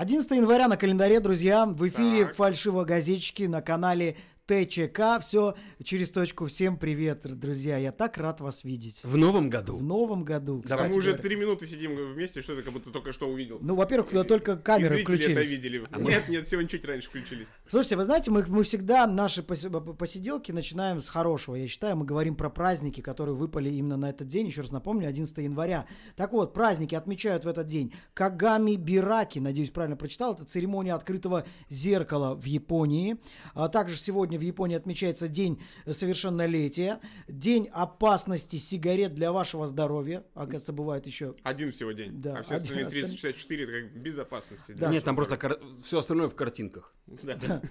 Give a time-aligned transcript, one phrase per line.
[0.00, 2.34] 11 января на календаре, друзья, в эфире Так.
[2.34, 4.16] фальшивогазетчики на канале
[4.50, 5.20] ТЧК.
[5.20, 6.46] Все через точку.
[6.46, 7.78] Всем привет, друзья.
[7.78, 9.00] Я так рад вас видеть.
[9.04, 9.78] В новом В году.
[9.78, 10.56] новом году.
[10.66, 13.58] Да, кстати мы уже три минуты сидим вместе, что ты как будто только что увидел.
[13.60, 15.48] Ну, во-первых, только И камеры это включились.
[15.48, 15.86] видели.
[15.98, 17.46] Нет, нет, сегодня чуть раньше включились.
[17.68, 21.54] Слушайте, вы знаете, мы, мы всегда наши посиделки начинаем с хорошего.
[21.54, 24.46] Я считаю, мы говорим про праздники, которые выпали именно на этот день.
[24.46, 25.86] Еще раз напомню, 11 января.
[26.16, 27.94] Так вот, праздники отмечают в этот день.
[28.14, 33.16] Кагами Бираки, надеюсь, правильно прочитал, это церемония открытого зеркала в Японии.
[33.54, 40.24] А также сегодня в Японии отмечается день совершеннолетия, день опасности сигарет для вашего здоровья.
[40.34, 42.20] Оказывается, бывает еще Один всего день.
[42.20, 43.04] Да, а все один остальные остальные.
[43.04, 44.72] 364 это как безопасности.
[44.72, 44.90] Да.
[44.90, 46.94] Нет, там просто все остальное в картинках.
[47.06, 47.62] Да.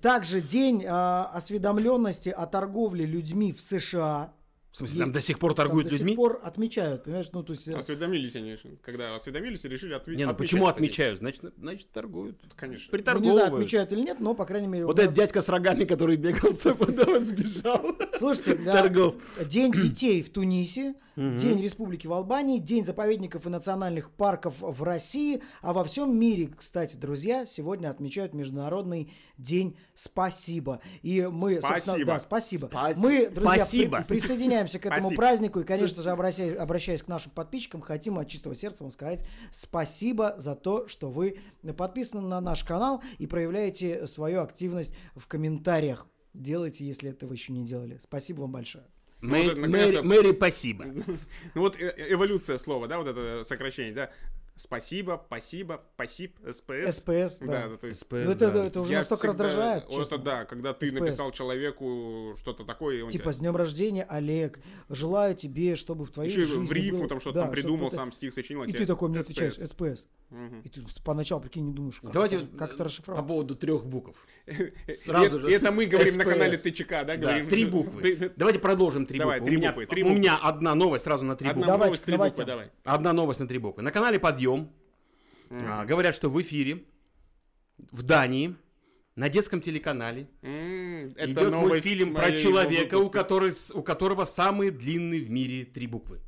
[0.00, 4.32] Также день а, осведомленности о торговле людьми в США.
[4.76, 6.12] В смысле, там до сих пор торгуют Там до людьми?
[6.12, 7.66] сих пор отмечают, понимаешь, ну то есть...
[7.66, 10.18] э, Осведомились они, когда осведомились и решили ответить.
[10.18, 11.20] Не, ну почему отмечают?
[11.20, 12.36] Значит, значит торгуют.
[12.56, 12.90] Конечно.
[12.92, 13.54] ну, не знаю, Приторговывают.
[13.54, 14.84] отмечают или нет, но, по крайней мере...
[14.84, 17.96] Вот этот дядька с рогами, который бегал с тобой, сбежал.
[18.18, 19.14] Слушайте, с торгов.
[19.46, 25.42] День детей в Тунисе, День Республики в Албании, День заповедников и национальных парков в России,
[25.62, 30.80] а во всем мире, кстати, друзья, сегодня отмечают Международный День Спасибо.
[31.02, 32.06] И мы, собственно, Спасибо.
[32.06, 32.66] да, спасибо.
[32.66, 34.04] Спаси- Мы, друзья, при- Спасибо.
[34.06, 35.16] присоединяемся к этому Спасибо.
[35.22, 39.24] празднику и, конечно же, обращаясь, обращаясь к нашим подписчикам, хотим от чистого сердца вам сказать
[39.52, 41.38] спасибо за то, что вы
[41.76, 46.06] подписаны на наш канал и проявляете свою активность в комментариях.
[46.40, 47.98] Делайте, если этого еще не делали.
[48.02, 48.84] Спасибо вам большое.
[49.20, 50.84] Мэри, вот, Мэри- Мэри, спасибо.
[51.54, 54.10] Ну вот э- э- эволюция слова, да, вот это сокращение, да.
[54.58, 56.96] Спасибо, спасибо, пасиб, СПС.
[56.96, 57.68] СПС, да.
[57.68, 59.88] Да, то есть Ну, это, это уже я настолько всегда- раздражает.
[59.90, 60.02] Честно.
[60.14, 60.98] это да, когда ты СПС.
[60.98, 64.58] написал человеку что-то такое, он Типа, с днем рождения, Олег.
[64.88, 67.88] Желаю тебе, чтобы в твоей еще жизни в рифму было- там что-то да, там придумал,
[67.88, 68.62] что-то- сам стих сочинил.
[68.62, 69.30] а И тебе ты такой мне СПС.
[69.30, 70.06] отвечаешь, СПС.
[70.30, 70.60] Мгм.
[70.62, 73.26] И ты поначалу, прикинь, не думаешь, как, Давайте это, как это по расшифровать.
[73.26, 74.16] поводу трех букв.
[74.46, 77.48] И Сразу это- же и это мы говорим на канале ТЧК, да, говорим.
[77.48, 78.32] три буквы.
[78.36, 79.48] Давайте продолжим три Давай, буквы.
[79.50, 80.18] три у меня, буквы, три у буквы.
[80.20, 81.62] меня одна новость сразу на три буквы.
[81.92, 82.70] К три буквы, давай.
[82.84, 83.82] Одна новость на три буквы.
[83.84, 84.68] На канале Подъем
[85.50, 86.84] а, говорят, что в эфире
[87.92, 88.56] в Дании
[89.14, 95.64] на детском телеканале это идет мультфильм про человека, который, у которого самые длинные в мире
[95.64, 96.20] три буквы.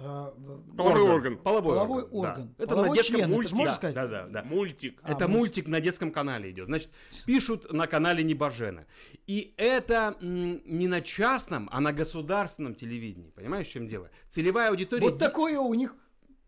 [0.00, 1.36] А, в- Половой орган.
[1.38, 2.18] Половой, Половой орган.
[2.30, 2.54] орган.
[2.56, 2.64] да.
[2.64, 3.94] Это Половой на детском член, это можно Да, сказать?
[3.96, 4.42] Да, да, да.
[4.44, 5.00] Мультик.
[5.02, 5.38] А, Это мультик.
[5.38, 6.66] мультик на детском канале идет.
[6.66, 6.90] Значит,
[7.26, 8.86] пишут на канале Небожена.
[9.26, 13.30] И это не на частном, а на государственном телевидении.
[13.30, 14.08] Понимаешь, в чем дело?
[14.28, 15.02] Целевая аудитория...
[15.02, 15.96] Вот де- такое у них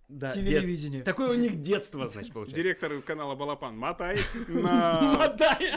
[0.09, 1.01] да, телевидение.
[1.01, 2.63] дет- Такое у них детство, значит, получается.
[2.63, 4.17] Директор канала Балапан, мотай
[4.49, 5.15] на...
[5.19, 5.73] Мотай.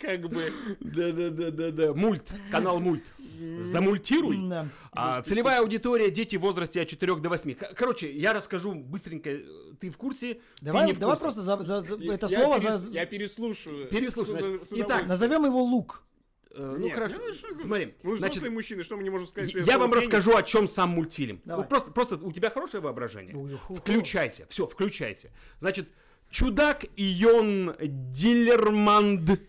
[0.00, 0.52] Как бы...
[0.80, 1.92] Да-да-да-да-да.
[1.94, 2.26] Мульт.
[2.50, 3.04] Канал Мульт.
[3.62, 4.38] Замультируй.
[4.48, 4.66] Да.
[4.92, 7.54] А, целевая аудитория дети в возрасте от 4 до 8.
[7.54, 9.30] К- Короче, я расскажу быстренько.
[9.78, 10.34] Ты в курсе?
[10.34, 11.22] Ты Давай, не в давай курсе.
[11.36, 13.88] просто за- за- за- это Я слово перес- за- Я переслушаю.
[13.88, 14.68] С- значит.
[14.68, 16.02] с Итак, назовем его лук.
[16.52, 17.16] Э, ну Нет, хорошо.
[17.18, 17.94] ну, что- Смотри.
[18.02, 19.54] Мы значит, взрослые мужчины, что мы не можем сказать?
[19.54, 20.04] я вам пенис?
[20.04, 21.40] расскажу, о чем сам мультфильм.
[21.44, 21.66] Давай.
[21.66, 23.36] Просто, просто у тебя хорошее воображение.
[23.76, 24.46] Включайся.
[24.48, 25.30] Все, включайся.
[25.60, 25.88] Значит,
[26.28, 29.40] чудак Ион Диллерманд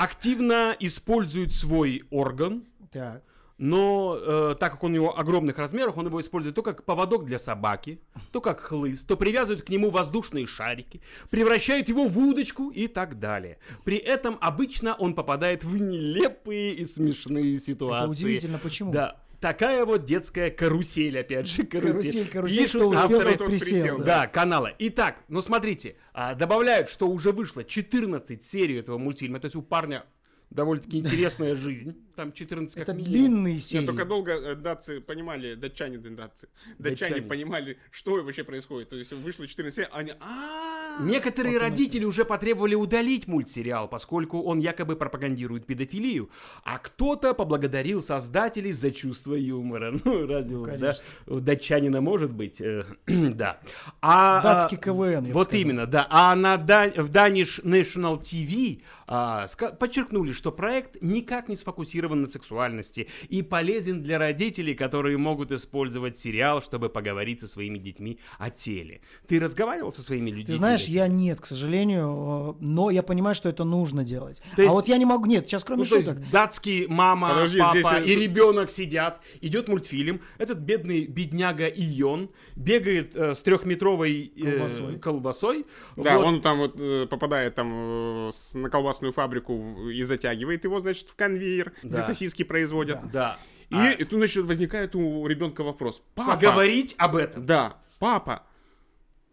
[0.00, 3.22] активно использует свой орган, Так.
[3.58, 7.26] но э, так как он у него огромных размеров, он его использует то как поводок
[7.26, 8.00] для собаки,
[8.32, 13.18] то как хлыст, то привязывает к нему воздушные шарики, превращает его в удочку и так
[13.18, 13.58] далее.
[13.84, 18.04] При этом обычно он попадает в нелепые и смешные ситуации.
[18.04, 18.92] Это удивительно, почему?
[18.92, 19.20] Да.
[19.40, 21.92] Такая вот детская карусель, опять же, карусель.
[21.92, 23.66] Карусель, карусель, Пишут кто успел, авторы- тот присел.
[23.66, 24.04] присел, да.
[24.04, 24.70] да, канала.
[24.78, 29.62] Итак, ну смотрите, а, добавляют, что уже вышло 14 серий этого мультфильма, то есть у
[29.62, 30.04] парня
[30.50, 33.12] довольно-таки интересная жизнь, там 14 как Это минимум.
[33.12, 33.86] длинные серии.
[33.86, 36.48] только долго э, датцы понимали, датчане, да, датцы,
[36.78, 37.22] датчане Датчане.
[37.22, 38.90] понимали, что вообще происходит.
[38.90, 40.10] То есть вышло 14 серий, они...
[40.20, 41.02] «А-а-а».
[41.02, 46.28] Некоторые родители уже потребовали удалить мультсериал, поскольку он якобы пропагандирует педофилию,
[46.62, 49.98] а кто-то поблагодарил создателей за чувство юмора.
[50.10, 52.60] Ну, разве у, да, у датчанина может быть?
[52.60, 53.60] Э, да.
[54.02, 56.06] А, Датский а, КВН, я Вот именно, да.
[56.10, 59.46] А на Да- в Danish National TV а,
[59.78, 66.16] подчеркнули, что проект никак не сфокусирован на сексуальности и полезен для родителей, которые могут использовать
[66.16, 69.00] сериал, чтобы поговорить со своими детьми о теле.
[69.26, 70.46] Ты разговаривал со своими людьми?
[70.46, 74.42] Ты знаешь, я нет, к сожалению, э, но я понимаю, что это нужно делать.
[74.56, 76.30] То есть- А вот я не могу, нет, сейчас кроме Ну, то есть шуток.
[76.30, 82.30] датский мама, Подожди, папа здесь, э, и ребенок сидят, идет мультфильм, этот бедный бедняга Ион
[82.56, 84.98] бегает э, с трехметровой э, Колбасой.
[84.98, 85.66] колбасой.
[85.96, 86.26] Да, Вот.
[86.26, 91.08] он там вот э, попадает там э, с- на колбасную фабрику и затягивает его, значит,
[91.08, 92.02] в конвейер, где Да.
[92.04, 93.10] сосиски производят.
[93.10, 93.36] Да.
[93.68, 96.02] И, А и тут, значит, возникает у ребенка вопрос.
[96.14, 97.44] Папа, поговорить об этом.
[97.46, 98.44] Да, папа,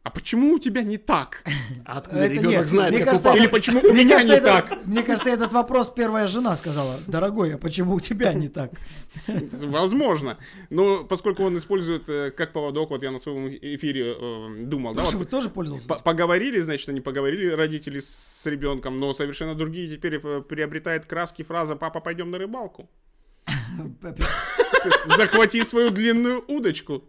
[0.08, 1.44] а почему у тебя не так?
[1.86, 3.36] А Откуда Это ребенок нет, знает, мне как кажется, упал?
[3.38, 4.86] Или это- почему у меня кажется, не это- так?
[4.86, 6.96] Мне кажется, этот вопрос первая жена сказала.
[7.08, 8.72] Дорогой, а почему у тебя не так?
[9.28, 10.38] Возможно.
[10.70, 15.02] Но поскольку он использует э, как поводок, вот я на своем эфире э, думал, да,
[15.02, 15.88] Потому что вот вы тоже пользовался?
[15.90, 21.44] П- Поговорили, значит, они поговорили, родители с ребенком, но совершенно другие теперь э, приобретает краски
[21.44, 22.90] фраза «Папа, пойдем на рыбалку».
[25.18, 27.04] Захвати свою длинную удочку.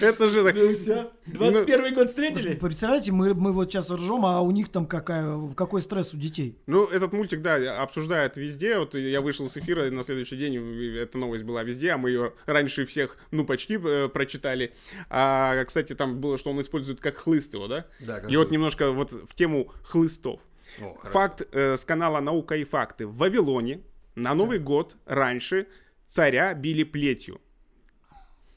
[0.00, 0.54] Это же так...
[1.26, 2.54] 21 год встретили?
[2.54, 6.58] Представляете, мы, мы вот сейчас ржем, а у них там какая, какой стресс у детей.
[6.66, 8.78] Ну, этот мультик, да, обсуждают везде.
[8.78, 12.10] Вот я вышел с эфира, и на следующий день эта новость была везде, а мы
[12.10, 14.74] ее раньше всех, ну, почти э, прочитали.
[15.08, 17.86] А, кстати, там было, что он использует как хлыст его, да?
[18.00, 20.40] Да, как И вот немножко вот в тему хлыстов.
[20.80, 20.96] О.
[21.04, 23.06] Факт э, с канала «Наука и факты».
[23.06, 23.80] В Вавилоне
[24.14, 25.66] на Новый год раньше
[26.06, 27.40] царя били плетью.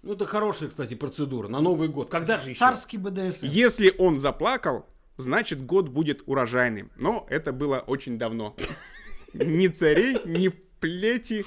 [0.03, 2.09] Ну, это хорошая, кстати, процедура на Новый год.
[2.09, 2.59] Когда же еще?
[2.59, 3.45] Царский БДСМ.
[3.45, 4.87] Если он заплакал,
[5.17, 6.91] значит год будет урожайным.
[6.95, 8.55] Но это было очень давно.
[9.33, 11.45] Ни царей, ни плети.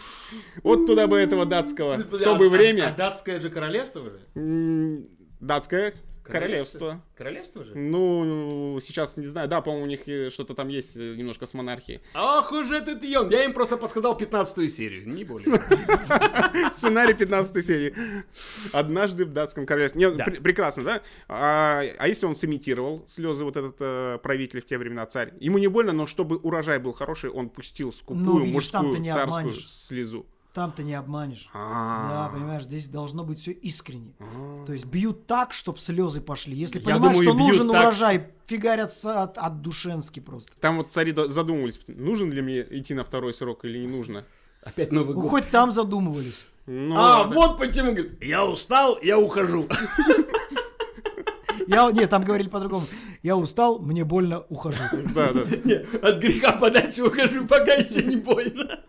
[0.62, 1.96] Вот туда бы этого датского.
[1.96, 2.94] В то бы А- а время.
[2.96, 5.04] датское же королевство же?
[5.40, 5.94] Датское
[6.32, 7.02] королевство.
[7.16, 7.74] Королевство же?
[7.76, 9.48] Ну, сейчас не знаю.
[9.48, 12.00] Да, по-моему, у них э, что-то там есть э, немножко с монархией.
[12.14, 13.30] Ох уж этот Йон.
[13.30, 15.60] Я им просто подсказал 15 серию, не более.
[16.72, 17.94] Сценарий 15 серии.
[18.72, 20.00] Однажды в датском королевстве.
[20.00, 20.24] Нет, Да.
[20.24, 21.02] пр- прекрасно, да?
[21.28, 25.32] А, а если он сымитировал слезы, вот этот э, правитель в те времена, царь?
[25.40, 29.22] Ему не больно, но чтобы урожай был хороший, он пустил скупую Ну, видишь, мужскую царскую
[29.22, 29.68] обманешь.
[29.68, 30.26] слезу.
[30.54, 31.48] Там-то не обманешь.
[31.52, 32.30] Да, А.
[32.32, 34.12] понимаешь, здесь должно быть все искренне.
[34.66, 36.54] То есть бьют так, чтобы слезы пошли.
[36.54, 40.52] Если Я понимаешь, думаю, что нужен так- урожай, фигарятся от, от душенски просто.
[40.60, 44.24] Там вот цари задумывались, нужен ли мне идти на второй срок или не нужно.
[44.62, 45.30] Опять Новый Ну, год.
[45.30, 46.44] хоть там задумывались.
[46.66, 47.34] Ну, А, ладно.
[47.34, 49.68] вот почему, говорит, я устал, я ухожу.
[51.66, 52.86] Я, нет, там говорили по-другому.
[53.22, 54.82] Я устал, мне больно, ухожу.
[55.14, 55.40] Да, да.
[56.02, 58.80] От греха подальше ухожу, пока еще не больно.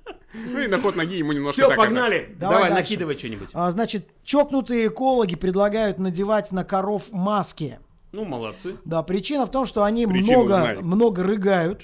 [0.51, 1.81] Ну и на ход ноги ему немножко Все, так это.
[1.87, 2.35] погнали.
[2.39, 3.49] Давай накидывай что-нибудь.
[3.53, 7.79] А, значит, чокнутые экологи предлагают надевать на коров маски.
[8.11, 8.77] Ну, молодцы.
[8.85, 10.77] Да, причина в том, что они Причину много, узнали.
[10.81, 11.81] много рыгают,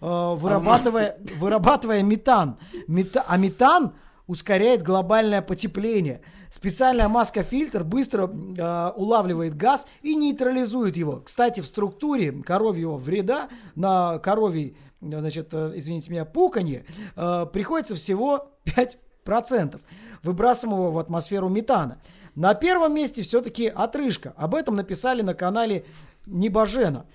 [0.00, 2.56] э, вырабатывая, вырабатывая метан.
[2.88, 3.92] Мета- а метан
[4.26, 6.20] ускоряет глобальное потепление.
[6.50, 8.28] Специальная маска-фильтр быстро
[8.58, 11.22] э, улавливает газ и нейтрализует его.
[11.24, 16.84] Кстати, в структуре коровьего вреда на коровий, значит, э, извините меня, пуканье
[17.16, 19.80] э, приходится всего 5%
[20.22, 22.00] выбрасываемого в атмосферу метана.
[22.34, 24.32] На первом месте все-таки отрыжка.
[24.36, 25.84] Об этом написали на канале
[26.26, 27.06] Небожена.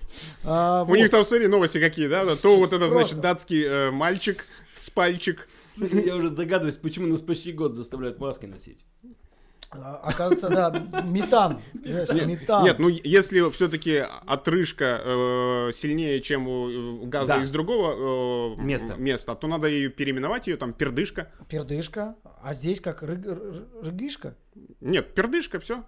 [0.42, 0.96] А, У вот.
[0.96, 2.36] них там, смотри, новости какие, да?
[2.36, 2.98] То вот это, Просто.
[2.98, 4.44] значит, датский э, мальчик
[4.74, 5.48] с пальчик.
[5.76, 8.84] Я уже догадываюсь, почему нас почти год заставляют маски носить.
[9.76, 11.60] А, Оказывается, да, метан.
[11.82, 12.64] понимаешь, метан.
[12.64, 17.40] Нет, ну если все-таки отрыжка э, сильнее, чем у газа Да.
[17.40, 18.94] из другого э, Места.
[18.96, 21.30] места, то надо ее переименовать, ее там пердышка.
[21.48, 22.16] Пердышка.
[22.42, 24.36] А здесь как рыг- р- рыгышка?
[24.80, 25.84] Нет, пердышка, все.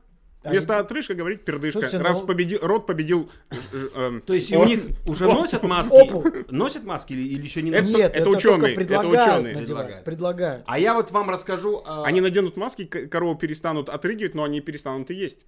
[0.50, 1.80] Вместо отрыжка говорить пердышка.
[1.80, 3.30] Слушайте, Раз ну- победил, род победил.
[3.50, 3.56] э,
[3.94, 6.52] э, То есть у них уже носят маски?
[6.52, 7.96] Носят маски или, еще не Это- носят?
[7.98, 9.54] Нет, это ученые, это ученые.
[9.56, 10.04] Предлагают.
[10.04, 10.64] Предлагают.
[10.66, 11.82] А я вот вам расскажу...
[11.84, 15.38] а, Они наденут маски, к- корову перестанут отрыгивать, но они перестанут и есть.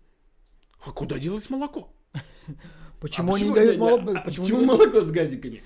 [0.84, 1.92] А куда делать молоко?
[3.00, 4.12] Почему а они дают молоко?
[4.16, 5.62] а Почему молоко с газиками?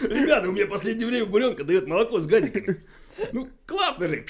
[0.00, 2.82] Ребята, у меня в последнее время буренка дает молоко с газиками.
[3.32, 4.24] Ну, классно же.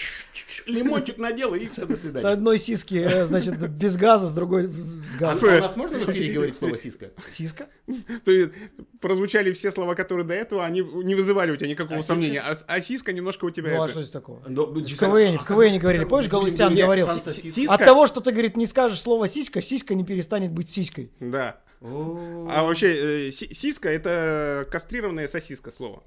[0.67, 2.27] Лимончик надел и все, до С свидания.
[2.29, 4.69] одной сиски, э, значит, без газа, с другой с
[5.17, 5.51] А, газом.
[5.51, 7.11] а у нас можно в эфире говорить слово сиска?
[7.27, 7.67] Сиска?
[8.25, 8.53] То есть
[9.01, 12.41] прозвучали все слова, которые до этого, они не вызывали у тебя никакого А сомнения.
[12.41, 13.75] А, с- а сиска немножко у тебя...
[13.75, 14.43] Ну а это- что здесь такого?
[14.49, 17.09] Ну, В КВН, в КВН говорили, помнишь, Галустян говорил?
[17.09, 17.31] Сиска.
[17.49, 21.11] сиска- От того, что ты, говорит, не скажешь слово сиська, сиська не перестанет быть сиськой.
[21.21, 21.61] Да.
[21.83, 26.03] А вообще, э, си- сиска это кастрированная сосиска слово.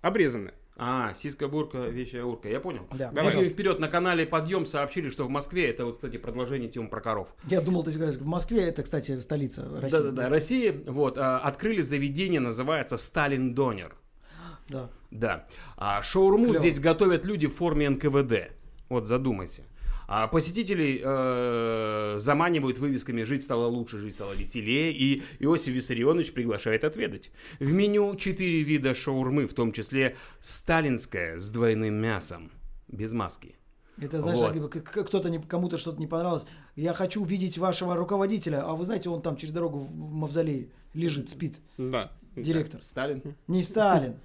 [0.00, 0.54] Обрезанная.
[0.82, 2.48] А, сиска, бурка, вещая урка.
[2.48, 2.86] Я понял.
[2.94, 3.52] Да, пожалуйста.
[3.52, 7.28] вперед на канале Подъем сообщили, что в Москве, это вот, кстати, продолжение темы про коров.
[7.44, 9.98] Я думал, ты скажешь, в Москве это, кстати, столица России.
[9.98, 13.94] Да-да-да, России, вот, а, открыли заведение, называется Сталин Донер.
[14.70, 14.88] Да.
[15.10, 15.44] Да.
[15.76, 16.60] А шаурму Клёво.
[16.60, 18.50] здесь готовят люди в форме НКВД.
[18.88, 19.64] Вот задумайся.
[20.12, 26.82] А посетителей э, заманивают вывесками «Жить стало лучше, жить стало веселее», и Иосиф Виссарионович приглашает
[26.82, 27.30] отведать.
[27.60, 32.50] В меню четыре вида шаурмы, в том числе сталинская с двойным мясом,
[32.88, 33.54] без маски.
[34.02, 34.72] Это, знаешь, Вот.
[35.06, 36.44] кто-то не- кому-то что-то не понравилось.
[36.74, 41.28] Я хочу видеть вашего руководителя, а вы знаете, он там через дорогу в мавзолее лежит,
[41.28, 41.60] спит.
[41.78, 42.10] Да.
[42.34, 42.80] Директор.
[42.82, 43.22] Сталин.
[43.46, 44.16] Не Сталин.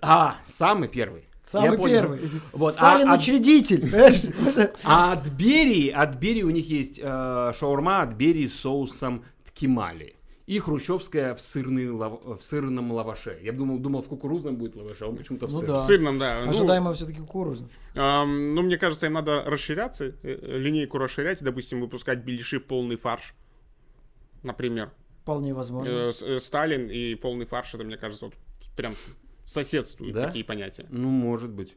[0.00, 1.24] А, самый первый.
[1.42, 1.94] Самый понял.
[1.94, 2.20] первый.
[2.52, 3.90] Вот, Сталин а, от- учредитель.
[4.84, 10.16] а от Берии, от Берии у них есть э, шаурма от Берии с соусом ткемали.
[10.46, 13.38] И хрущевская в, сырный лав- в сырном лаваше.
[13.42, 15.76] Я думал, думал, в кукурузном будет лаваше, а он почему-то в Ну сырном.
[15.76, 15.82] да.
[15.82, 16.36] В сырном, да.
[16.44, 17.68] Ну, Ожидаемо все-таки кукуруза.
[17.96, 22.96] ам, ну, мне кажется, им надо расширяться, э, э, линейку расширять, допустим, выпускать беляши полный
[22.96, 23.34] фарш,
[24.42, 24.90] например.
[25.22, 25.90] Вполне возможно.
[25.92, 28.34] Э, э, Сталин и полный фарш, это, мне кажется, вот
[28.76, 28.94] прям
[29.44, 30.26] соседствуют Да?
[30.26, 30.86] такие понятия.
[30.90, 31.76] Ну, может быть.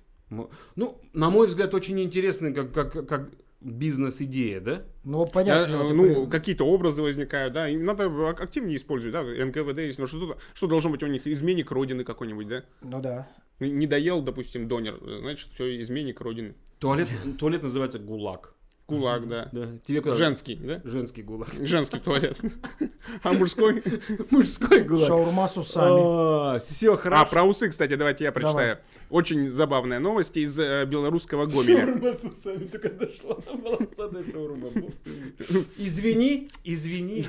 [0.75, 3.29] Ну, на мой взгляд, очень интересный как, как, как
[3.61, 4.83] бизнес-идея, да?
[5.03, 5.73] Ну, понятно.
[5.73, 9.79] Э, это ну, при- какие-то образы возникают, да, и надо ак- активнее использовать, да, НКВД
[9.79, 12.63] есть, но что, что должно быть у них, изменник родины какой-нибудь, да?
[12.81, 13.27] Ну да.
[13.59, 16.55] Не не доел, допустим, донер, э, значит, все, изменник родины.
[16.79, 18.53] Туалет, туалет называется ГУЛАГ.
[18.85, 19.49] Кулак, да.
[19.51, 19.79] Да.
[19.85, 20.13] Тебе куда?
[20.15, 20.79] Женский, да?
[20.83, 21.53] Женский ГУЛАГ.
[21.61, 22.37] Женский туалет.
[23.23, 23.81] А мужской?
[24.29, 25.07] Мужской ГУЛАГ.
[25.07, 26.59] Шаурма с усами.
[26.59, 27.23] все хорошо.
[27.23, 28.77] А, про усы, кстати, давайте я прочитаю.
[29.09, 31.87] Очень забавная новость из э, белорусского Гомеля.
[31.87, 33.37] Шаурма с усами только дошла.
[33.53, 34.69] Волосатая шаурма.
[35.77, 37.23] Извини, извини.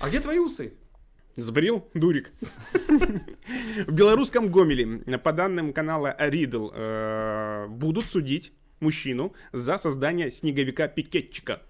[0.00, 0.74] А где твои усы?
[1.36, 2.30] Сбрил, дурик.
[3.86, 11.62] В белорусском Гомеле, по данным канала Ридл, э, будут судить мужчину за создание снеговика-пикетчика.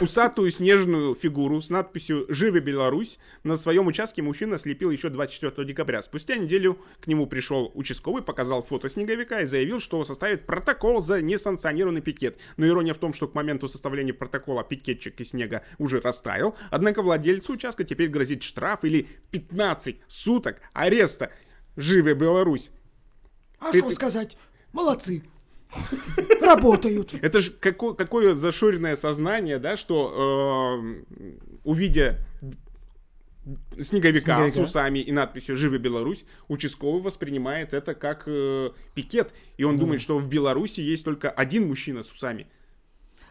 [0.00, 6.00] Усатую снежную фигуру с надписью «Живи Беларусь» на своем участке мужчина слепил еще 24 декабря.
[6.00, 11.20] Спустя неделю к нему пришел участковый, показал фото снеговика и заявил, что составит протокол за
[11.20, 12.38] несанкционированный пикет.
[12.56, 17.02] Но ирония в том, что к моменту составления протокола пикетчик из снега уже растаял, однако
[17.02, 21.32] владельцу участка теперь грозит штраф или 15 суток ареста.
[21.76, 22.70] Живи Беларусь!
[23.58, 24.36] А что ты- сказать?
[24.72, 25.24] Молодцы.
[26.42, 27.14] Работают.
[27.14, 31.14] Это же какое, какое зашоренное сознание, да, что э,
[31.64, 32.18] увидя
[33.78, 34.60] снеговика, с Снеговика.
[34.60, 39.32] усами и надписью «Живи Беларусь», участковый воспринимает это как э, пикет.
[39.56, 42.46] И он думает, что в Беларуси есть только один мужчина с усами.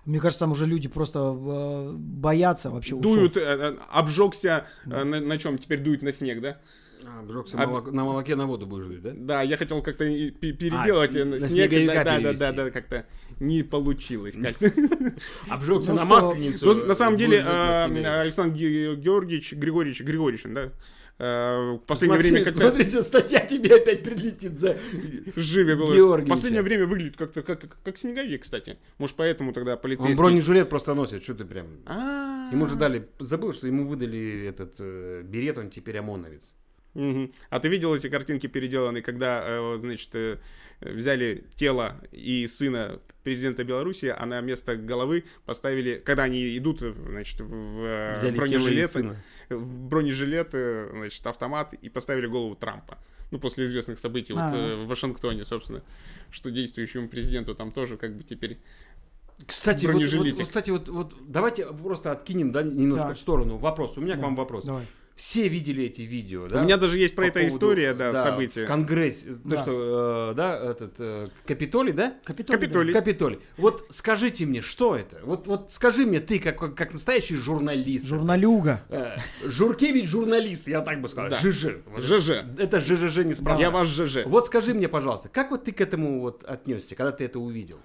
[0.05, 3.13] Мне кажется, там уже люди просто э, боятся вообще усов.
[3.13, 6.60] Дуют, э, э, обжегся, э, на, на чем теперь дует на снег, да?
[7.06, 9.12] А, обжегся А- молок- на молоке на воду будешь жить, да?
[9.15, 13.06] Да, я хотел как-то переделать А, э, снег, снеговика да, да, да, да, как-то
[13.39, 14.65] не получилось как-то.
[15.50, 16.65] Обжегся Ну на масленицу.
[16.65, 18.08] Ну, на самом деле, снеговике.
[18.08, 20.72] Александр Ге- Георгиевич, Григорьевич, Григорьевич, да,
[21.20, 24.77] э, в последнее Смотри, время как-то Смотрите, статья тебе опять прилетит за...
[25.36, 25.91] живе было.
[25.94, 26.29] В Георгиевича.
[26.29, 28.77] последнее время выглядит как-то как, как, как снеговик, кстати.
[28.98, 30.18] Может, поэтому тогда Он полицейский...
[30.18, 31.68] бронежилет просто носит, что ты прям...
[31.86, 33.08] А, Ему же дали...
[33.20, 36.56] Забыл, что ему выдали этот э, берет, он теперь ОМОНовец.
[36.96, 40.38] А ты видел эти картинки переделанные, когда, э, значит, э,
[40.81, 47.41] взяли тело и сына президента Беларуси, а на место головы поставили, когда они идут, значит,
[47.41, 49.15] в э, Взяли бронежилеты,
[49.50, 52.98] в бронежилет, э, значит, автомат и поставили голову Трампа.
[53.31, 54.84] Ну, после известных событий вот, А.
[54.84, 55.84] в Вашингтоне, собственно,
[56.31, 58.58] что действующему президенту там тоже как бы теперь...
[59.46, 63.13] Кстати, вот, вот, кстати, вот, вот давайте просто откинем да, немножко Да.
[63.13, 63.58] в сторону.
[63.58, 63.98] Вопрос.
[63.98, 64.65] У меня к Да, вам вопрос.
[64.65, 64.86] Давай.
[65.19, 66.61] Все видели эти видео, да?
[66.61, 68.63] У меня даже есть про По это поводу, история, да, да, события.
[68.63, 69.25] В Конгрессе.
[69.25, 69.61] То, Да.
[69.63, 72.13] что, э, да, этот, э, Капитолий, да?
[72.23, 72.57] Капитолий.
[72.61, 72.93] Капитолий.
[72.93, 73.39] Капитолий.
[73.57, 75.19] Вот скажите мне, что это?
[75.23, 78.05] Вот, вот скажи мне, ты как, как, как настоящий журналист.
[78.05, 78.81] Журналюга.
[78.88, 81.31] Э, Журкевич журналист, я так бы сказал.
[81.31, 81.38] Да.
[81.39, 81.65] ЖЖ.
[81.97, 82.29] ЖЖ.
[82.57, 83.61] Это ЖЖЖ неспроста.
[83.61, 84.19] Я ваш ЖЖ.
[84.25, 87.81] Вот скажи мне, пожалуйста, как вот ты к этому вот отнесся, когда ты это увидел?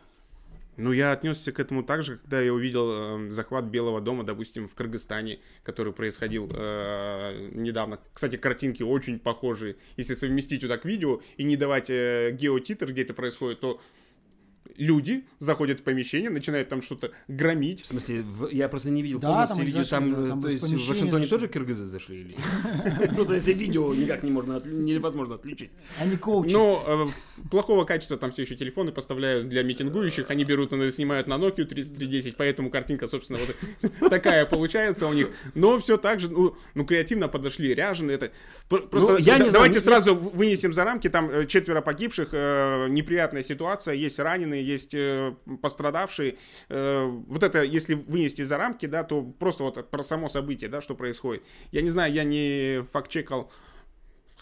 [0.77, 4.67] Ну, я отнесся к этому так же, когда я увидел э, захват Белого дома, допустим,
[4.67, 8.01] в Кыргызстане, который происходил э, недавно.
[8.13, 9.77] Кстати, картинки очень похожие.
[9.97, 13.81] Если совместить вот так видео и не давать э, геотитр, где это происходит, то
[14.77, 17.83] люди заходят в помещение, начинают там что-то громить.
[17.83, 20.43] В смысле, в- я просто не видел Да, полностью там видео, зашли, там, э, там
[20.43, 21.29] то в есть в Вашингтоне зашли.
[21.29, 22.37] тоже киргизы зашли или?
[23.15, 25.71] Просто если видео никак не можно, невозможно отличить.
[26.01, 26.53] Они коучи.
[26.53, 30.31] Но э, плохого качества там все еще телефоны поставляют для митингующих.
[30.31, 35.29] Они берут и снимают на Nokia 3310, поэтому картинка, собственно, вот такая получается у них.
[35.55, 38.13] Но все так же, ну, ну, креативно подошли, ряжены.
[38.13, 38.31] Это
[38.69, 41.09] просто Ну, я не да- знаю, давайте не- сразу вынесем за рамки.
[41.09, 46.39] Там э, четверо погибших, э, неприятная ситуация, есть раненые, есть э, пострадавшие.
[46.69, 50.81] Э, вот это, если вынести за рамки, да, то просто вот про само событие, да,
[50.81, 51.43] что происходит.
[51.73, 53.51] Я не знаю, я не факт-чекал.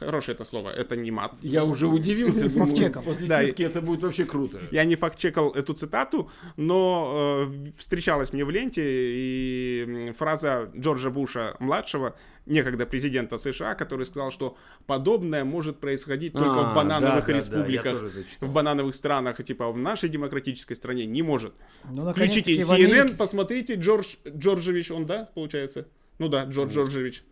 [0.04, 1.35] Хорошее это слово, это не мат.
[1.42, 3.02] Я уже удивился, думаю, Факт-чеком.
[3.04, 4.59] после Да, сиськи это будет вообще круто.
[4.71, 11.56] Я не факт-чекал эту цитату, но э, встречалась мне в ленте и фраза Джорджа Буша
[11.61, 12.14] младшего,
[12.47, 14.56] некогда президента США, который сказал, что
[14.87, 18.49] подобное может происходить только А, в банановых да, да, да, республиках, это читал.
[18.49, 21.54] в банановых странах, типа в нашей демократической стране не может.
[21.90, 25.87] Ну, Включите CNN, Америке- посмотрите, Джордж Джорджевич, он, да, получается?
[26.18, 27.23] Ну да, Джордж Джорджевич.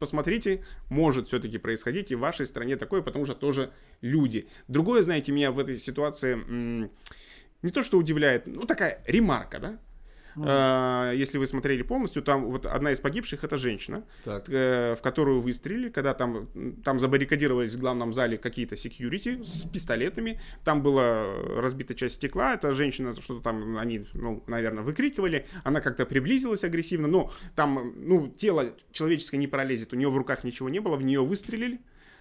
[0.00, 4.48] Посмотрите, может все-таки происходить и в вашей стране такое, потому что тоже люди.
[4.66, 6.90] Другое, знаете, меня в этой ситуации
[7.62, 9.78] не то что удивляет, ну такая ремарка, да?
[10.36, 14.48] А, Если вы смотрели полностью, там вот одна из погибших это женщина, Так.
[14.48, 16.48] э, в которую выстрелили, когда там,
[16.84, 21.24] там забаррикадировались в главном зале какие-то security с пистолетами, там была
[21.56, 27.08] разбита часть стекла, эта женщина, что-то там они, ну, наверное, выкрикивали, она как-то приблизилась агрессивно,
[27.08, 31.02] но там, ну, тело человеческое не пролезет, у нее в руках ничего не было, в
[31.02, 31.80] нее выстрелили,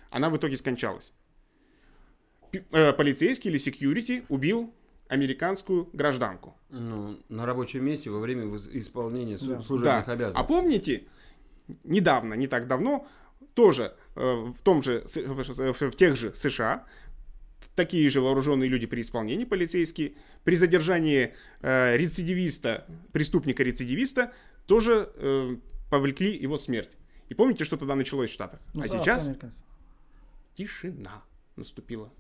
[0.10, 1.14] она в итоге скончалась.
[2.72, 4.74] Э, Полицейский или security убил
[5.10, 6.56] американскую гражданку.
[6.70, 9.62] Ну, на рабочем месте во время исполнения Да.
[9.62, 10.12] служебных Да.
[10.14, 10.40] обязанностей.
[10.40, 11.04] А помните,
[11.84, 13.06] недавно, не так давно,
[13.56, 16.86] тоже э, в том же, С- в, в- в тех же США
[17.76, 20.14] такие же вооруженные люди при исполнении полицейские,
[20.44, 24.32] при задержании э, рецидивиста, преступника-рецидивиста,
[24.68, 25.56] тоже э,
[25.90, 26.92] повлекли его смерть.
[27.30, 28.60] И помните, что тогда началось в Штатах?
[28.74, 29.64] Ну, а сейчас американцы.
[30.56, 31.24] тишина
[31.56, 32.12] наступила.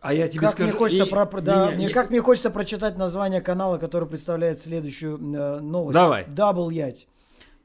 [0.00, 0.68] А я тебе Как скажу...
[0.70, 4.08] мне хочется, и- про- да, не, мне, не- как мне хочется прочитать название канала, который
[4.08, 5.94] представляет следующую э, новость.
[5.94, 6.24] Давай.
[6.26, 7.06] Дабл Ять.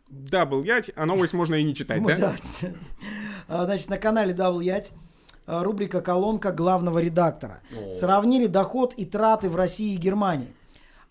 [0.09, 2.17] Да, был ять, а новость можно и не читать, Ну, да?
[2.61, 2.67] да.
[3.47, 4.91] А, Значит, на канале Дабл Ять
[5.47, 7.61] а, рубрика «Колонка главного редактора».
[7.91, 10.53] Сравнили доход и траты в России и Германии.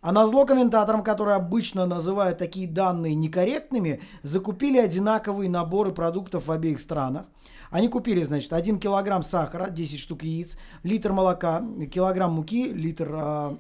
[0.03, 6.53] А на зло комментаторам, которые обычно называют такие данные некорректными, закупили одинаковые наборы продуктов в
[6.53, 7.27] обеих странах.
[7.73, 13.59] Они купили, значит, 1 килограмм сахара, 10 штук яиц, литр молока, килограмм муки, литр а,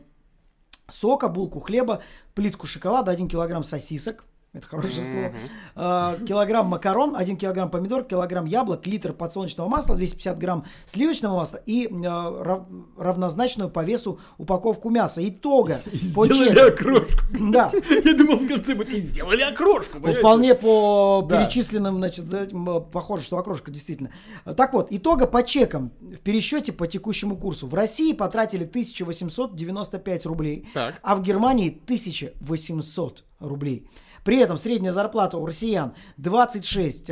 [0.87, 2.02] сока, булку хлеба,
[2.35, 4.26] плитку шоколада, 1 килограмм сосисок.
[4.54, 5.32] Это хорошее слово.
[5.75, 11.61] А, килограмм макарон, 1 килограмм помидор, килограмм яблок, литр подсолнечного масла, 250 грамм сливочного масла
[11.64, 12.66] и а, рав-
[12.99, 15.26] равнозначную по весу упаковку мяса.
[15.26, 15.80] Итога.
[16.14, 16.68] по Сделали чеку.
[16.68, 17.23] окрошку.
[17.50, 17.71] Да.
[18.04, 19.94] Я думал, в конце будет, и сделали окрошку.
[19.94, 20.18] Понимаете?
[20.18, 21.44] Вполне по Да.
[21.44, 22.49] перечисленным, значит, э,
[22.92, 24.11] похоже, что окрошка действительно.
[24.54, 27.66] Так вот, итога по чекам в пересчете по текущему курсу.
[27.66, 30.97] В России потратили 1895 рублей, Так.
[31.02, 33.88] а в Германии 1800 рублей.
[34.25, 37.07] При этом средняя зарплата у россиян 26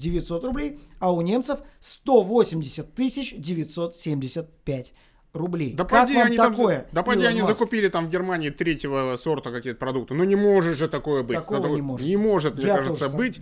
[0.00, 4.92] 900 рублей, а у немцев 180 975
[5.32, 5.74] рублей.
[5.74, 7.54] Да как поди они там, такое, да поди они Маск?
[7.56, 10.14] закупили там в Германии третьего сорта какие-то продукты.
[10.14, 11.36] Ну не может же такое быть.
[11.36, 13.40] Такого Надо- не может Не может, мне Я кажется, тоже быть.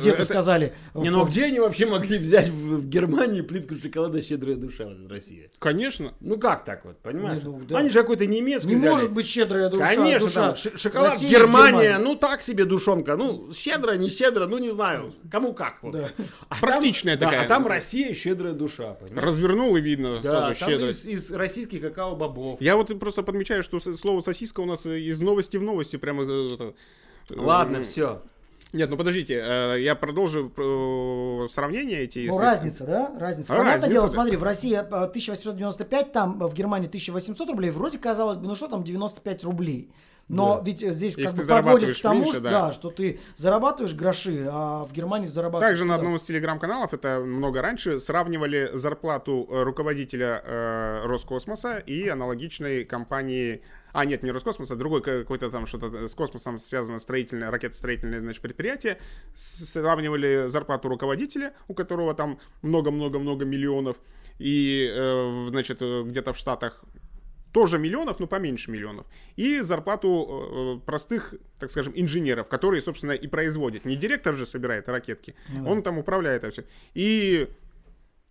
[0.00, 0.74] Где-то Это- сказали.
[0.94, 5.06] Не, ну где они вообще могли взять в, в Германии плитку шоколада «Щедрая душа» из
[5.10, 5.50] России?
[5.58, 6.14] Конечно.
[6.20, 7.42] Ну как так вот, понимаешь?
[7.42, 7.78] Не, ну, да.
[7.78, 8.90] Они же какой-то немецкий Не взяли.
[8.90, 9.94] может быть щедрая душа.
[9.94, 14.58] Конечно, душа там ш- шоколад Германия, ну так себе душонка, ну щедро, не щедро, ну
[14.58, 15.82] не знаю, кому как.
[15.82, 15.92] Вот.
[15.92, 16.10] Да.
[16.48, 17.40] А Практичная там, такая.
[17.48, 19.24] Да, а там Россия щедрая душа, понимаешь?
[19.24, 21.06] Развернул и видно Да, сразу там щедрость.
[21.06, 22.60] из, из российских какао-бобов.
[22.60, 26.24] Я вот просто подмечаю, что слово сосиска у нас из новости в новости прямо...
[26.24, 26.72] э, э,
[27.36, 28.20] Ладно, все.
[28.74, 32.18] Нет, ну подождите, э, я продолжу э, сравнение эти.
[32.18, 33.12] Ну, если- разница, да?
[33.18, 33.52] Разница.
[33.52, 34.14] А, Понятное разница, дело, да.
[34.14, 38.56] смотри, в России э, 1895, там э, в Германии 1800 рублей, вроде казалось бы, ну
[38.56, 39.92] что там, 95 рублей.
[40.26, 42.50] Но ведь э, здесь Если как бы подводит к тому, меньше, что, да.
[42.50, 45.70] да, что ты зарабатываешь гроши, а в Германии зарабатываешь...
[45.70, 52.84] Также на одном из телеграм-каналов, это много раньше, сравнивали зарплату руководителя э, Роскосмоса и аналогичной
[52.84, 53.62] компании...
[53.94, 58.42] А, нет, не Роскосмоса, другой ка- какой-то там что-то с космосом связано строительное, ракетостроительное, значит,
[58.42, 58.98] предприятие.
[59.36, 63.96] Сравнивали зарплату руководителя, у которого там много-много-много миллионов,
[64.40, 66.84] и, э, значит, э, где-то в Штатах
[67.52, 69.06] тоже миллионов, но поменьше миллионов.
[69.36, 73.84] И зарплату э, простых, так скажем, инженеров, которые, собственно, и производят.
[73.84, 76.64] Не директор же собирает ракетки, он там управляет это все.
[76.94, 77.48] И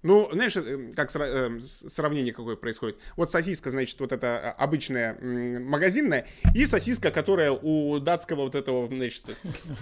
[0.04, 2.98] ну, знаешь, э, как э, сравнение какое происходит?
[3.16, 5.18] Вот сосиска, значит, вот эта а, обычная
[5.60, 9.24] магазинная, и сосиска, которая у датского вот этого, значит,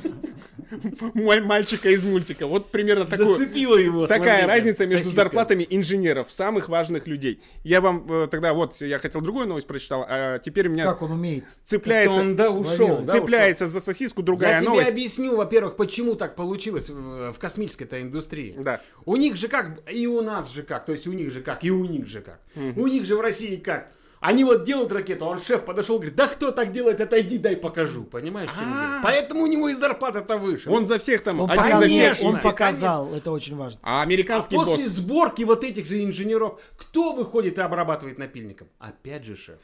[1.15, 2.45] маль- мальчика из мультика.
[2.45, 3.41] Вот примерно такое.
[3.41, 4.05] Его.
[4.05, 7.41] Такая разница между зарплатами инженеров, самых важных людей.
[7.63, 11.01] Я вам э, тогда вот, я хотел другую новость прочитал, а теперь у меня Как
[11.01, 11.45] он умеет?
[11.63, 13.07] цепляется, Он, да, ушел.
[13.07, 14.91] цепляется за сосиску другая Я тебе новость.
[14.91, 18.55] объясню, во-первых, почему так получилось в, в космической-то индустрии.
[18.59, 18.81] Да.
[19.05, 21.63] У них же как, и у нас же как, то есть у них же как,
[21.63, 22.39] и у них же как.
[22.75, 23.91] У них же в России как.
[24.19, 27.55] Они вот делают ракету, а он шеф подошел, говорит, да кто так делает, отойди, дай
[27.55, 28.03] покажу.
[28.03, 28.85] Понимаешь, чем А.
[28.91, 28.99] дело?
[29.01, 30.69] Поэтому у него и зарплата-то выше.
[30.69, 32.01] Он за всех там, Он, один показал, за всех.
[32.03, 33.79] конечно, он показал, это очень важно.
[33.81, 34.85] А А американский после босс.
[34.89, 38.67] сборки вот этих же инженеров, кто выходит и обрабатывает напильником?
[38.77, 39.57] Опять же шеф.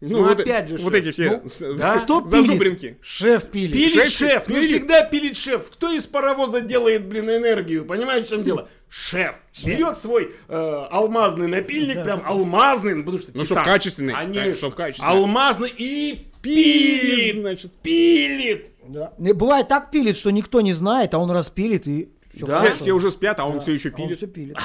[0.00, 1.02] Ну, Ну, вот, опять же вот шеф.
[1.06, 1.98] эти все Ну, да.
[1.98, 2.80] за- Кто зазубринки.
[2.86, 2.98] пилит?
[3.02, 3.72] Шеф пилит.
[3.74, 4.70] Пилит Шеф шеф, ну пилит.
[4.70, 5.70] всегда пилит шеф.
[5.70, 7.84] Кто из паровоза делает, блин, энергию?
[7.84, 8.68] Понимаешь, в чем дело?
[8.90, 9.36] Шеф.
[9.64, 13.64] Берет свой э, алмазный напильник, прям алмазный, ну, потому что Ну, чтоб титан.
[13.72, 14.12] качественный.
[14.14, 14.44] Конечно.
[14.50, 15.10] Так, чтоб качественный.
[15.12, 17.72] Алмазный и пилит, значит.
[17.82, 18.66] пилит.
[18.88, 19.12] Да.
[19.18, 22.56] Не, Бывает так пилит, что никто не знает, а он распилит и Всё Да?
[22.56, 24.16] Все, все уже спят, а он Да, все еще а он пилит.
[24.18, 24.56] всё пилит.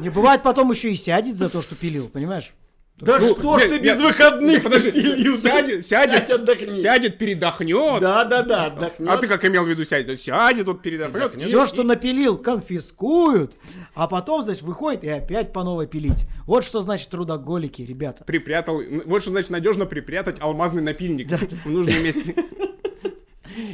[0.00, 2.52] Не бывает потом еще и сядет за то, что пилил, понимаешь?
[2.98, 5.36] Да Ну, что ж ты нет, без нет, выходных подожди, пилил?
[5.36, 6.80] сядет, сядет, отдохни.
[6.80, 8.00] сядет, передохнет.
[8.00, 9.08] Да, да, да, отдохнет.
[9.10, 10.18] А ты как имел в виду сядет?
[10.18, 11.42] Сядет, вот передохнет.
[11.42, 13.54] Все, что напилил, конфискуют,
[13.94, 16.24] а потом, значит, выходит и опять по новой пилить.
[16.46, 18.24] Вот что значит трудоголики, ребята.
[18.24, 18.80] Припрятал.
[19.04, 22.34] Вот что значит надежно припрятать алмазный напильник в нужном месте.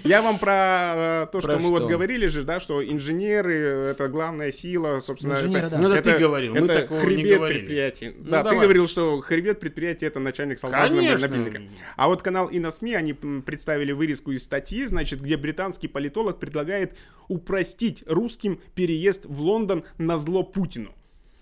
[0.05, 3.55] Я вам про э, то, что мы вот говорили же, да, что инженеры
[3.93, 5.79] это главная сила, собственно, Инженеры, да.
[5.79, 8.15] Ну, это ты говорил, мы это такого не предприятия.
[8.17, 11.29] Ну, да, ты говорил, что хребет предприятия это начальник с алмазным Конечно.
[11.29, 11.69] напильником.
[11.97, 16.39] А вот канал и на СМИ они представили вырезку из статьи, значит, где британский политолог
[16.39, 16.97] предлагает
[17.29, 20.95] упростить русским переезд в Лондон на зло Путину.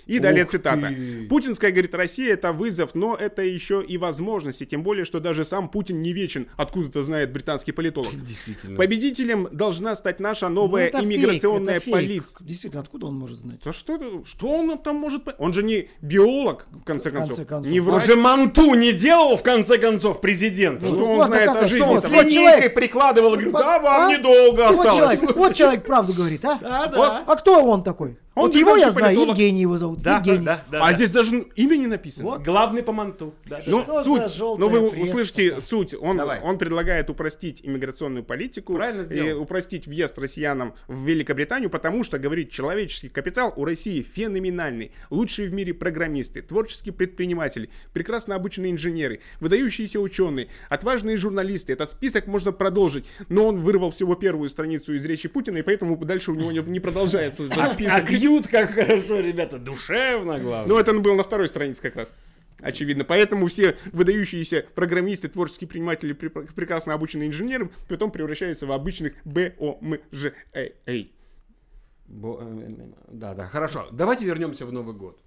[0.06, 0.88] И далее Ух цитата.
[0.88, 1.26] ты.
[1.28, 4.64] Путинская, говорит, Россия это вызов, но это еще и возможности.
[4.64, 8.12] Тем более, что даже сам Путин не вечен, откуда-то знает британский политолог.
[8.26, 8.76] Действительно.
[8.76, 12.44] Победителем должна стать наша Ну, новая фейк, иммиграционная полиция.
[12.46, 13.60] Действительно, откуда он может знать?
[13.64, 15.22] Да что, что он там может...
[15.38, 17.36] Он же не биолог, в конце В концов.
[17.36, 17.70] конце концов.
[17.72, 18.04] Не Он врач.
[18.06, 20.82] же манту не делал, в конце концов, президент.
[20.84, 21.76] Что Ну, он вот, знает о жизни?
[21.82, 23.78] что он С линейкой человек- прикладывал, говорит, да, А?
[23.80, 25.18] вам недолго Вот осталось.
[25.18, 26.58] человек, вот человек правду говорит, а?
[26.60, 27.24] Да, да.
[27.26, 28.16] А кто он такой?
[28.40, 29.38] Он вот его я британский знаю, политолог.
[29.38, 29.98] Евгений его зовут.
[30.02, 30.44] Да, Евгений.
[30.44, 30.92] да, да, а да.
[30.94, 32.24] здесь даже имя не написано.
[32.28, 32.42] Вот.
[32.42, 33.34] Главный по манту.
[33.44, 33.62] Да, да.
[33.66, 35.60] Ну, Что суть, ну вы пресса услышите такая?
[35.60, 35.94] суть.
[36.00, 36.40] Он, Давай.
[36.40, 39.42] он предлагает упростить иммиграционную политику Правильно и сделал.
[39.42, 44.92] упростить въезд россиянам в Великобританию, потому что, говорит, человеческий капитал у России феноменальный.
[45.10, 51.72] Лучшие в мире программисты, творческие предприниматели, прекрасно обученные инженеры, выдающиеся ученые, отважные журналисты.
[51.72, 55.96] Этот список можно продолжить, но он вырвал всего первую страницу из речи Путина, и поэтому
[55.96, 58.08] дальше у него не, продолжается этот А список.
[58.30, 60.68] Пьют как хорошо, ребята, душевно, главное.
[60.68, 62.14] Ну, это был на второй странице как раз.
[62.62, 63.04] Очевидно.
[63.04, 70.32] Поэтому все выдающиеся программисты, творческие предприниматели, пре- прекрасно обученные инженеры, потом превращаются в обычных БОМЖ.
[72.06, 73.88] Бо- э, э, Да, да, хорошо.
[73.92, 75.18] Давайте вернемся в Новый год.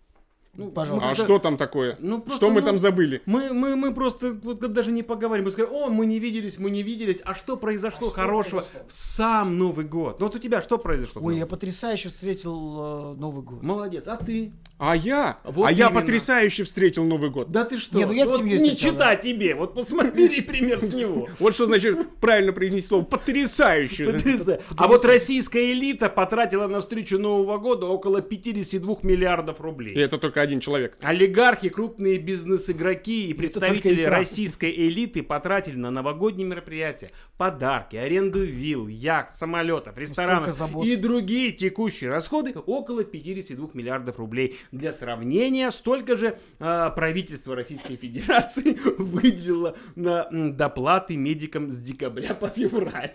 [0.56, 1.10] Ну, Пожалуйста.
[1.10, 1.98] А что там такое?
[2.00, 3.24] Ну, просто, что мы ну, там забыли?
[3.26, 5.46] Мы, мы, мы просто вот даже не поговорим.
[5.46, 7.22] Мы скажем, о, мы не виделись, мы не виделись.
[7.26, 10.20] А что произошло хорошего в сам Новый год?
[10.20, 11.24] Ну вот у тебя что произошло?
[11.24, 13.64] Ой, я потрясающе встретил э, Новый год.
[13.64, 14.54] Молодец, а ты?
[14.86, 15.38] А я?
[15.46, 16.02] Вот а я именно.
[16.02, 17.50] потрясающе встретил Новый год.
[17.50, 17.98] Да ты что?
[17.98, 21.30] Не, ну я вот семьей не читай тебе, вот посмотри пример с него.
[21.40, 24.20] Вот что значит правильно произнести слово потрясающе.
[24.76, 29.96] А вот российская элита потратила на встречу Нового года около 52 миллиардов И рублей.
[29.96, 30.98] это только один человек.
[31.00, 39.32] Олигархи, крупные бизнес-игроки и представители российской элиты потратили на новогодние мероприятия подарки, аренду вилл, яхт,
[39.32, 40.86] самолетов, ресторанов забот.
[40.86, 44.58] и другие текущие расходы около 52 миллиардов рублей.
[44.74, 52.50] Для сравнения, столько же а, правительство Российской Федерации выделило на доплаты медикам с декабря по
[52.50, 53.14] февраль.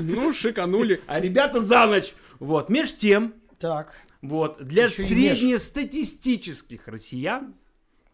[0.00, 1.02] Ну, шиканули.
[1.06, 2.14] А ребята за ночь.
[2.38, 2.70] Вот.
[2.70, 3.92] Меж тем, Так.
[4.22, 4.94] вот, для меж.
[4.94, 7.54] среднестатистических россиян,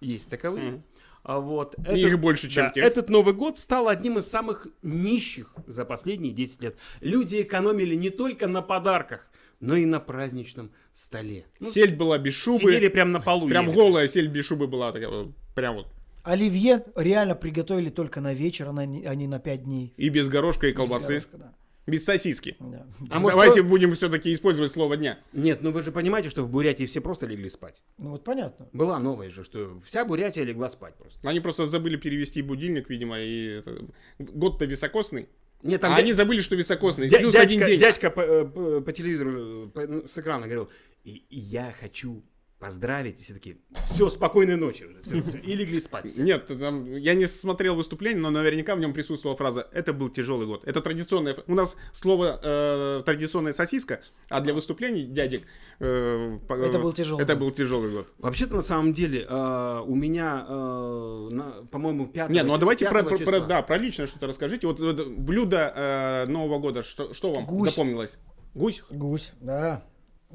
[0.00, 0.82] есть таковые,
[1.22, 2.84] а вот, Их больше, чем да, тех.
[2.84, 6.76] Этот Новый год стал одним из самых нищих за последние 10 лет.
[7.00, 9.29] Люди экономили не только на подарках,
[9.60, 11.44] но и на праздничном столе.
[11.60, 12.60] Ну, Сельдь была без шубы.
[12.72, 13.48] Сидели прям на полу.
[13.48, 13.74] Прям ели.
[13.74, 14.92] голая сельдь без шубы была.
[14.92, 15.86] такая Прям вот.
[16.22, 19.94] Оливье реально приготовили только на вечер, а не- а не на 5 дней.
[19.96, 21.16] И без горошка и колбасы.
[21.16, 21.54] Без горошка, да.
[21.86, 22.56] Без сосиски.
[22.60, 22.86] Да.
[23.10, 25.18] А может, Давайте то- будем все-таки использовать слово дня.
[25.32, 27.82] Нет, ну вы же понимаете, что в Бурятии все просто легли спать.
[27.98, 28.68] Ну вот понятно.
[28.72, 31.26] Была новая же, что вся Бурятия легла спать просто.
[31.28, 33.86] Они просто забыли перевести будильник, видимо, и это-
[34.18, 35.26] год-то високосный.
[35.62, 37.08] Нет, а дя- они забыли, что високосный.
[37.08, 37.80] дя- Плюс дядька, один день.
[37.80, 40.70] дядька по, э, по- по телевизору э, по- с экрана говорил,
[41.04, 42.22] и, и я хочу
[42.60, 44.84] поздравить, и все таки все, спокойной ночи.
[44.84, 45.38] уже, всё, всё».
[45.38, 46.16] И легли спать.
[46.18, 50.46] Нет, там, я не смотрел выступление, но наверняка в нем присутствовала фраза «Это был тяжелый
[50.46, 50.64] год».
[50.64, 51.36] Это традиционное...
[51.46, 55.44] У нас слово э, «традиционная сосиска», а для выступлений дядек...
[55.80, 57.40] э, Это был тяжелый Это год.
[57.40, 58.12] был тяжелый год.
[58.18, 62.86] Вообще-то, на самом деле, э, у меня, э, на- по-моему, 5 Не, ну а давайте
[62.88, 64.66] про, про- про- да, про личное что-то расскажите.
[64.66, 67.70] Вот, вот блюдо э, Нового года, что, что вам Гусь.
[67.70, 68.18] запомнилось?
[68.52, 68.82] Гусь?
[68.90, 69.82] Гусь, да.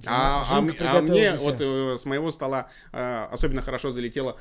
[0.05, 0.61] А, а а
[1.01, 4.37] мне вот э, с моего стола э, особенно хорошо залетела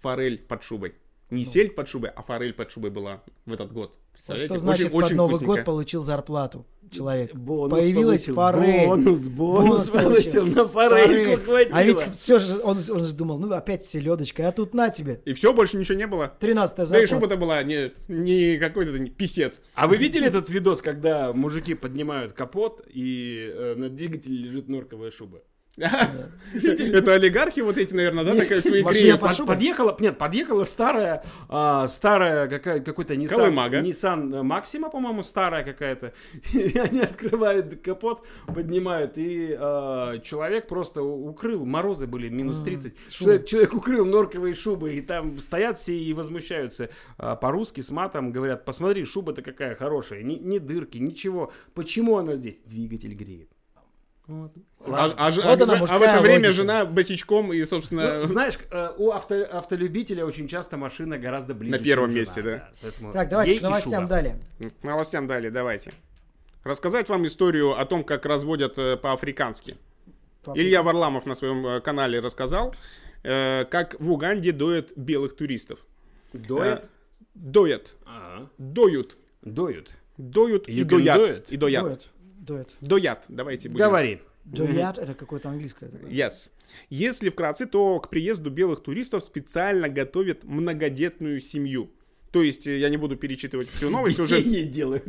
[0.00, 0.94] форель под шубой.
[1.32, 3.98] Не сельдь под шубой, а форель под шубой была в этот год.
[4.12, 4.48] Представляете?
[4.48, 5.56] Что значит очень, под очень Новый вкусненько.
[5.56, 7.34] год получил зарплату человек?
[7.34, 8.86] Бонус Появилась получил, форель.
[8.86, 10.42] Бонус, бонус получил.
[10.42, 11.76] получил, на форельку хватило.
[11.78, 15.22] А ведь все же, он, он же думал, ну опять селедочка, а тут на тебе.
[15.24, 16.32] И все, больше ничего не было.
[16.38, 17.06] 13 Да и зарплата.
[17.14, 19.62] шуба-то была не, не какой-то не писец.
[19.74, 25.10] А вы видели этот видос, когда мужики поднимают капот и э, на двигателе лежит норковая
[25.10, 25.40] шуба?
[25.76, 32.46] Это олигархи вот эти, наверное, да, такая свои машина подъехала, нет, подъехала старая, а, старая
[32.46, 33.54] какая, какой-то Nissan.
[33.80, 36.12] Nissan Maxima, по-моему, старая какая-то.
[36.52, 42.94] И они открывают капот, поднимают, и а, человек просто укрыл, морозы были минус 30.
[43.08, 48.66] Человек, укрыл норковые шубы, и там стоят все и возмущаются а, по-русски с матом, говорят,
[48.66, 51.50] посмотри, шуба-то какая хорошая, ни дырки, ничего.
[51.74, 52.58] Почему она здесь?
[52.66, 53.48] Двигатель греет.
[54.32, 54.52] Вот.
[54.86, 56.52] А, а Вот а- она, а в это время логика.
[56.52, 61.76] жена босичком и, собственно, Ну, знаешь, э, у авто, автолюбителя очень часто машина гораздо ближе.
[61.76, 62.70] На первом жена, месте, да.
[62.80, 64.40] поэтому Так, давайте ей к и новостям далее.
[64.80, 65.92] к новостям далее, давайте.
[66.64, 69.76] Рассказать вам историю о том, как разводят э, по-африкански.
[70.44, 72.74] По- Илья Варламов на своем э, канале рассказал,
[73.22, 75.78] э, как в Уганде доят белых туристов.
[76.32, 76.84] Доят?
[76.84, 76.86] Э,
[77.34, 77.94] Доят.
[78.04, 79.16] А, Доют.
[79.42, 79.90] Доют.
[80.18, 81.18] Доют и can доят.
[81.20, 81.44] it.
[81.48, 81.82] И доят.
[81.84, 82.08] Дуэт.
[82.42, 82.74] Дуэт.
[82.80, 83.24] Доят.
[83.28, 83.84] Давайте будем.
[83.84, 84.20] Говори.
[84.44, 85.88] Доят это какое-то английское.
[85.88, 86.10] такое.
[86.10, 86.50] Yes.
[86.90, 91.92] Если вкратце, то к приезду белых туристов специально готовят многодетную семью.
[92.32, 95.04] То есть, э, я не буду перечитывать всю новость, уже Детей не делают.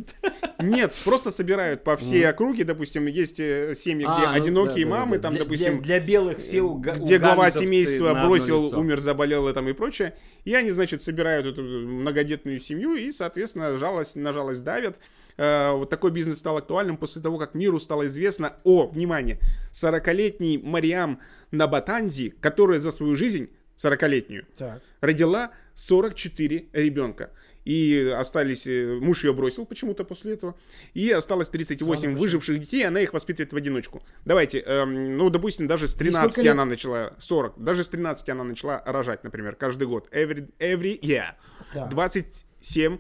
[0.60, 4.92] Нет, просто собирают по всей округе, допустим, есть э, семьи, где А, ну, одинокие да,
[4.92, 5.22] да, мамы, да.
[5.24, 9.54] там, Для- допустим, Для, для белых все уга- где глава семейства бросил, умер, заболел и
[9.54, 10.16] там и прочее.
[10.44, 14.98] И они, значит, собирают эту многодетную семью и, соответственно, жалость на жалость давят.
[15.38, 19.40] Э, Вот такой бизнес стал актуальным после того, как миру стало известно о, внимание,
[19.72, 21.20] 40-летней Мариам
[21.52, 24.82] Набатанзи, которая за свою жизнь, 40-летнюю, Так.
[25.04, 27.32] Родила 44 ребенка.
[27.66, 30.56] И остались, э, муж ее бросил почему-то после этого,
[30.94, 34.04] и осталось 38 Странно, выживших детей, она их воспитывает в одиночку.
[34.26, 36.54] Давайте, эм, ну, допустим, даже с 13 лет?
[36.54, 41.36] она начала, 40, даже с 13 она начала рожать, например, каждый год, every, every year,
[41.74, 41.90] Так.
[41.90, 43.00] 27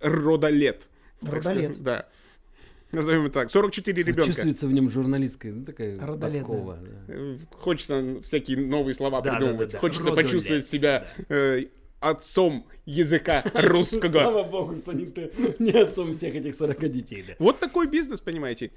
[0.00, 0.88] родолет.
[1.20, 1.42] Родолет.
[1.42, 2.08] сказать, Да.
[2.92, 4.24] Назовем это так, 44 ребенка.
[4.24, 6.62] Чувствуется в нем журналистская, ну, такая Родолетная.
[6.62, 6.78] да.
[7.08, 9.58] Э, Хочется всякие новые слова Да, придумывать.
[9.58, 9.78] да, да, да.
[9.80, 11.66] Хочется Родолет, почувствовать себя э,
[12.00, 14.10] отцом языка русского.
[14.10, 15.20] Слава богу, что никто
[15.58, 17.34] не отцом всех этих 40 детей, да.
[17.38, 18.70] Вот такой бизнес, понимаете.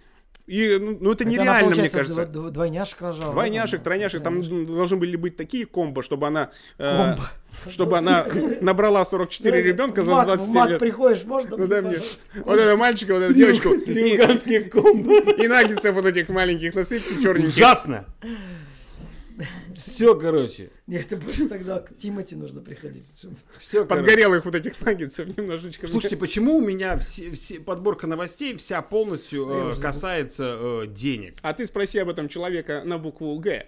[0.47, 2.21] И, ну, ну, это Это она, нереально, мне получается, кажется.
[2.23, 3.31] дво- Двойняшек рожала.
[3.31, 6.49] Двойняшек, тройняшек, там должны были быть такие комбо, чтобы она...
[6.77, 7.29] э, Комбо.
[7.69, 8.25] Чтобы она
[8.61, 10.79] набрала 44 ребенка за Мак- 27 в мак лет.
[10.79, 11.57] приходишь, можно?
[11.57, 11.97] Ну дай мне.
[12.35, 13.69] Вот этого мальчика, вот эту девочку.
[13.73, 15.13] И, Луганских комбо.
[15.31, 17.55] и наггетсов вот этих маленьких насыпьте, черненьких.
[17.57, 18.05] Ужасно!
[19.85, 20.69] Все, короче.
[20.87, 23.11] Нет, ты будешь тогда к Тимати нужно приходить.
[23.59, 25.87] Все, Подгорелых вот этих наггетсов немножечко.
[25.87, 31.35] Слушайте, почему у меня все, все- подборка новостей вся полностью э, касается э, денег?
[31.41, 33.67] А ты спроси об этом человека на букву Г.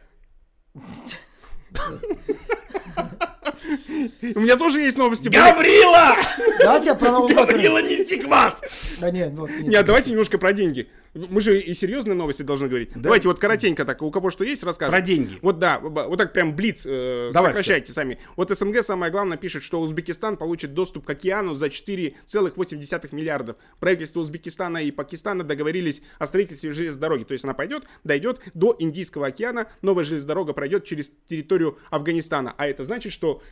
[4.35, 5.29] У меня тоже есть новости.
[5.29, 6.15] Гаврила!
[6.59, 7.49] Давайте я про Новый год.
[7.49, 8.61] Гаврила, неси квас!
[8.99, 9.49] Да нет, вот.
[9.49, 9.67] нет.
[9.67, 10.89] Нет, давайте немножко про деньги.
[11.13, 12.89] Мы же и серьезные новости должны говорить.
[12.95, 14.91] Давайте вот коротенько так, у кого что есть, расскажем.
[14.91, 15.37] Про деньги.
[15.41, 18.17] Вот да, вот так прям блиц, э, Давай сокращайте сами.
[18.35, 23.57] Вот СНГ самое главное пишет, что Узбекистан получит доступ к океану за 4,8 миллиардов.
[23.79, 27.23] Правительство Узбекистана и Пакистана договорились о строительстве железной дороги.
[27.25, 32.55] То есть она пойдет, дойдет до Индийского океана, новая железная дорога пройдет через территорию Афганистана.
[32.57, 33.43] А это значит, что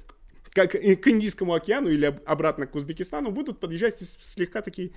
[0.52, 4.92] как к Индийскому океану или об- обратно к Узбекистану будут подъезжать слегка такие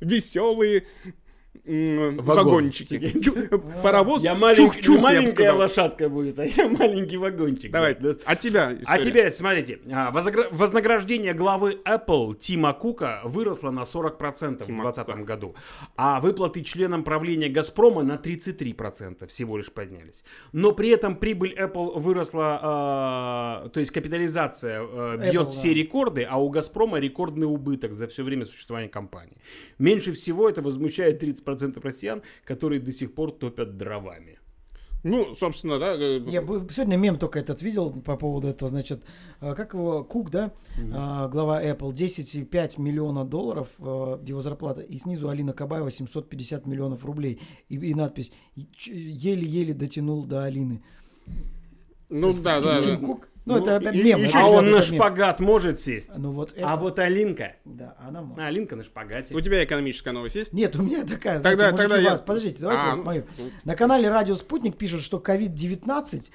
[0.00, 0.86] веселые
[1.64, 3.20] Вагончики.
[3.20, 3.34] Чу-
[3.82, 7.70] Паровоз Я малень- я бы маленькая лошадка будет, а я маленький вагончик.
[7.72, 8.14] Давай, Да.
[8.24, 14.64] от тебя А теперь, смотрите, а, возогра- вознаграждение главы Apple Тима Кука выросло на 40%
[14.64, 15.54] в Тима 2020 году,
[15.96, 20.24] а выплаты членам правления Газпрома на 33% всего лишь поднялись.
[20.52, 25.74] Но при этом прибыль Apple выросла, а, то есть капитализация а, бьет Apple, все да.
[25.74, 29.36] рекорды, а у Газпрома рекордный убыток за все время существования компании.
[29.78, 34.38] Меньше всего это возмущает 30% россиян, которые до сих пор топят дровами.
[35.04, 35.94] Ну, собственно, да.
[35.94, 39.04] э, Я сегодня мем только этот видел по поводу этого, значит,
[39.40, 44.98] э, как его, Кук, да, э, глава Apple, 10,5 миллиона долларов э, его зарплата, и
[44.98, 48.32] снизу Алина Кабаева 750 миллионов рублей, и, и надпись
[48.76, 50.82] «Ч- «Еле-еле дотянул до Алины».
[52.08, 53.06] Ну, да, да, Тим да.
[53.06, 54.20] Кук, ну, Ну, это и- мем.
[54.20, 55.00] и- это А он на это мем.
[55.02, 56.10] шпагат может сесть.
[56.16, 58.42] Ну вот А это- вот Алинка, Да, она может.
[58.42, 59.34] а Алинка на шпагате.
[59.34, 60.52] У тебя экономическая новость есть?
[60.52, 63.24] Нет, у меня такая, Тогда- знаете, мужики, тогда я- вас- подождите, давайте А, вот мою.
[63.64, 66.30] На канале Радио Спутник пишут, что COVID-19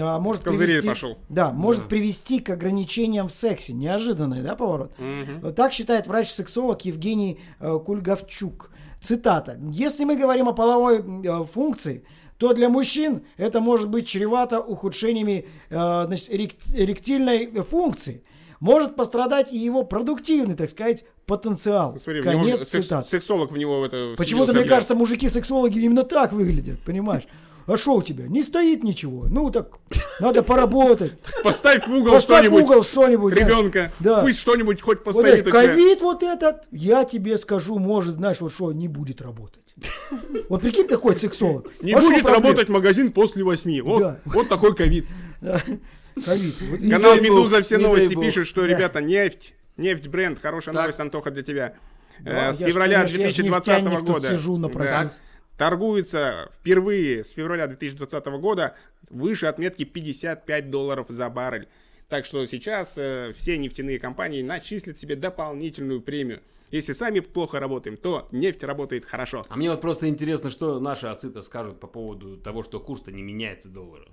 [0.00, 1.18] а, может привести, пошел.
[1.28, 3.72] Да, может привести к ограничениям в сексе.
[3.72, 4.92] Неожиданный, да, поворот?
[4.98, 5.54] Мгм.
[5.54, 8.70] Так считает врач-сексолог Евгений э, Кульгавчук.
[9.02, 9.58] Цитата.
[9.70, 12.04] Если мы говорим о половой э, функции,
[12.38, 18.22] то для мужчин это может быть чревато ухудшениями э, значит, эрек- эректильной функции.
[18.60, 21.98] Может пострадать и его продуктивный, так сказать, потенциал.
[21.98, 23.08] Смотри, него Конец секс- цитаты.
[23.08, 24.14] сексолог в него в это...
[24.16, 27.24] Почему-то, мне кажется, мужики-сексологи именно так выглядят, понимаешь?
[27.66, 28.28] а что у тебя?
[28.28, 29.26] Не стоит ничего.
[29.28, 29.72] Ну так,
[30.20, 31.12] надо поработать.
[31.42, 32.62] Поставь в угол Поставь в что-нибудь.
[32.70, 33.34] угол что-нибудь.
[33.34, 33.92] Ребенка.
[33.98, 34.20] Да.
[34.20, 35.50] Пусть что-нибудь хоть Вот постоит тебя.
[35.50, 39.65] ковид вот этот, я тебе скажу, может, знаешь, вот что, не будет работать.
[40.48, 41.70] Вот прикинь, такой сексолог.
[41.82, 43.80] Не А будет работать магазин после восьми.
[43.80, 44.20] Вот, Да.
[44.24, 45.06] вот такой ковид.
[46.24, 46.54] Ковид.
[46.62, 50.82] Вот Канал Медуза все новости пишет, что, ребята, нефть, нефть бренд, хорошая Так.
[50.84, 51.74] новость, Антоха, для тебя.
[52.20, 54.28] Да, Э, С февраля конечно, я ж 2020 нефтяник тут года.
[54.28, 54.62] сижу, Да.
[54.62, 55.20] напросился.
[55.58, 58.74] Торгуется впервые с февраля 2020 года
[59.10, 61.68] выше отметки 55 долларов за баррель.
[62.08, 66.40] Так что сейчас э, все нефтяные компании начислят себе дополнительную премию.
[66.70, 69.44] Если сами плохо работаем, то нефть работает хорошо.
[69.48, 73.22] А мне вот просто интересно, что наши отцы-то скажут по поводу того, что курс-то не
[73.22, 74.06] меняется доллара.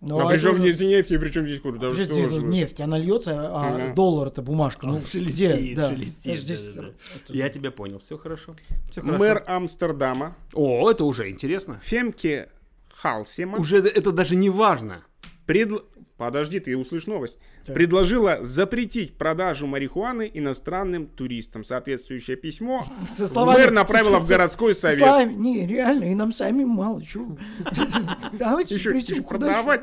[0.00, 1.76] Ну, а а при чем здесь нефть и при чем здесь курс?
[1.78, 3.94] Да Подожди, что же нефть, она льется, а Ага.
[3.94, 4.86] доллар это бумажка.
[4.86, 5.74] Ну, шелестит, где?
[5.74, 5.88] Да.
[5.88, 6.88] шелестит, Здесь- да-да-да.
[7.16, 8.54] это- Я тебя понял, все хорошо.
[8.90, 9.18] Всё хорошо.
[9.18, 11.80] Мэр Амстердама О, это уже интересно.
[11.82, 12.50] Фемке
[12.92, 15.04] Халсема Уже это даже не важно.
[15.46, 15.84] предл-
[16.16, 17.36] Подожди, ты услышь новость.
[17.66, 17.74] Так.
[17.74, 21.64] Предложила запретить продажу марихуаны иностранным туристам.
[21.64, 24.98] Соответствующее письмо Со словами- мэр направила со- в городской со совет.
[24.98, 27.36] словами, не, реально, и нам сами мало чего.
[28.32, 29.82] Давайте Еще, еще продавать.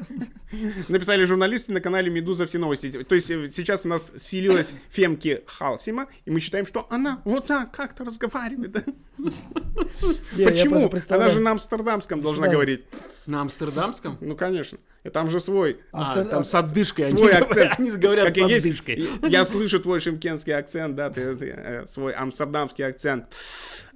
[0.88, 2.91] Написали журналисты на канале Медуза все новости.
[2.91, 7.48] То есть э, сейчас у нас вселилась Фемки Халсима, и мы считаем, что она вот
[7.48, 8.86] так как-то разговаривает.
[9.17, 10.89] Почему?
[11.10, 12.86] Она же на амстердамском должна говорить.
[13.26, 14.17] На амстердамском?
[14.22, 14.78] Ну, конечно.
[15.04, 15.80] И там же свой.
[15.92, 17.06] А, Амстер- там с отдышкой.
[17.06, 17.74] они Свой говорят- акцент.
[17.80, 18.66] Они говорят Как с и есть.
[18.66, 19.08] отдышкой.
[19.30, 23.36] Я слышу твой шимкенский акцент, да, ты, ты, э, свой амстердамский акцент.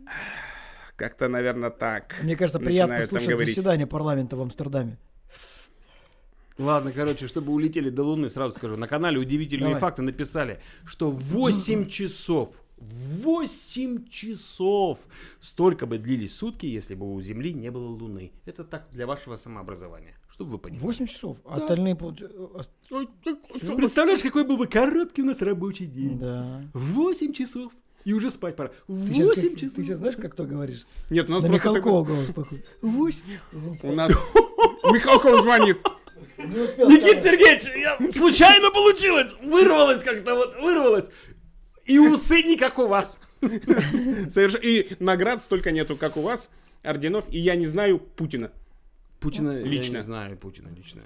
[0.96, 2.16] Как-то, наверное, так.
[2.24, 3.56] Мне кажется, приятно слушать говорить.
[3.56, 4.98] заседание парламента в Амстердаме.
[6.58, 8.78] Ладно, короче, чтобы улетели до Луны, сразу скажу.
[8.78, 9.82] На канале «Удивительные Давай.
[9.82, 15.00] факты» написали, что 8 часов, 8 часов
[15.42, 18.32] столько бы длились сутки, если бы у Земли не было Луны.
[18.46, 20.84] Это так для вашего самообразования, чтобы вы понимали.
[20.84, 21.38] 8 часов.
[21.46, 21.96] а Остальные...
[21.96, 26.20] пол- э, ты- Ты представляешь, какой был бы короткий у нас рабочий день?
[26.20, 26.62] Да.
[26.74, 27.72] 8 часов.
[28.04, 28.72] И уже спать пора.
[28.88, 29.76] Ты щас 8 как- часов.
[29.78, 30.86] Ты сейчас знаешь, как то говоришь?
[31.10, 32.60] Нет, у нас На просто Михалкова голос похож.
[32.82, 33.22] 8.
[33.52, 34.12] такой- У нас
[34.94, 35.78] Михалков звонит.
[36.38, 37.22] Не успел Никита.
[37.22, 39.34] Сергеевич, я- случайно получилось.
[39.42, 41.06] Вырвалось как-то вот, вырвалось.
[41.86, 43.20] И усы не как у вас.
[43.42, 46.50] И наград столько нету, как у вас,
[46.84, 48.52] орденов, и я не знаю Путина.
[49.26, 49.94] Путина Лично.
[49.94, 51.02] я не знаю, Путина лично.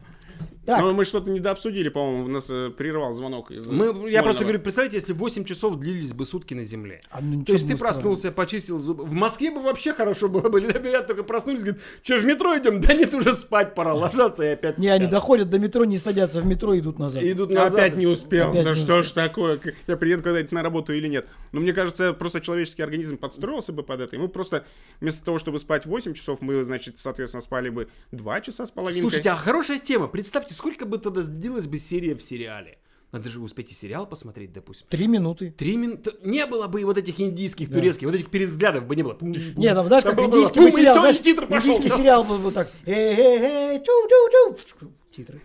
[0.65, 0.81] Так.
[0.81, 4.97] Но мы что-то недообсудили, по-моему, нас э, прервал звонок из Мы, я просто говорю, представьте,
[4.97, 7.01] если 8 часов длились бы сутки на Земле.
[7.09, 7.93] А, ну, То есть ты не сказали.
[7.95, 9.05] проснулся, почистил зубы.
[9.05, 10.59] В Москве бы вообще хорошо было бы.
[10.59, 12.81] Ребята только проснулись, говорят, что, в метро идем?
[12.89, 15.11] Да нет, уже спать пора, ложаться и опять Не, они спят.
[15.11, 17.23] доходят до метро, не садятся в метро, идут назад.
[17.23, 17.73] И идут назад.
[17.73, 18.49] опять и не успел.
[18.49, 19.59] Опять да не что ж такое?
[19.87, 21.27] Я приеду когда-нибудь на работу или нет?
[21.51, 24.15] Но мне кажется, просто человеческий организм подстроился бы под это.
[24.15, 24.65] И мы просто
[25.01, 29.01] вместо того, чтобы спать 8 часов, мы, значит, соответственно, спали бы 2 часа с половинкой.
[29.01, 30.07] Слушайте, а хорошая тема.
[30.07, 32.79] Представьте, сколько бы тогда длилась бы серия в сериале.
[33.11, 34.85] Надо же успеть и сериал посмотреть, допустим.
[34.87, 35.51] Три минуты.
[35.57, 36.11] Три минуты.
[36.23, 39.17] Не было бы и вот этих индийских, турецких, вот этих перевзглядов бы не было.
[39.21, 42.37] Не, там, знаешь, Там как было бы индийский сериал, знаешь, титр пошел, индийский сериал был
[42.37, 42.69] вот так.
[42.85, 44.87] Эй-эй-эй, ту-ту-ту.
[45.11, 45.41] Титры.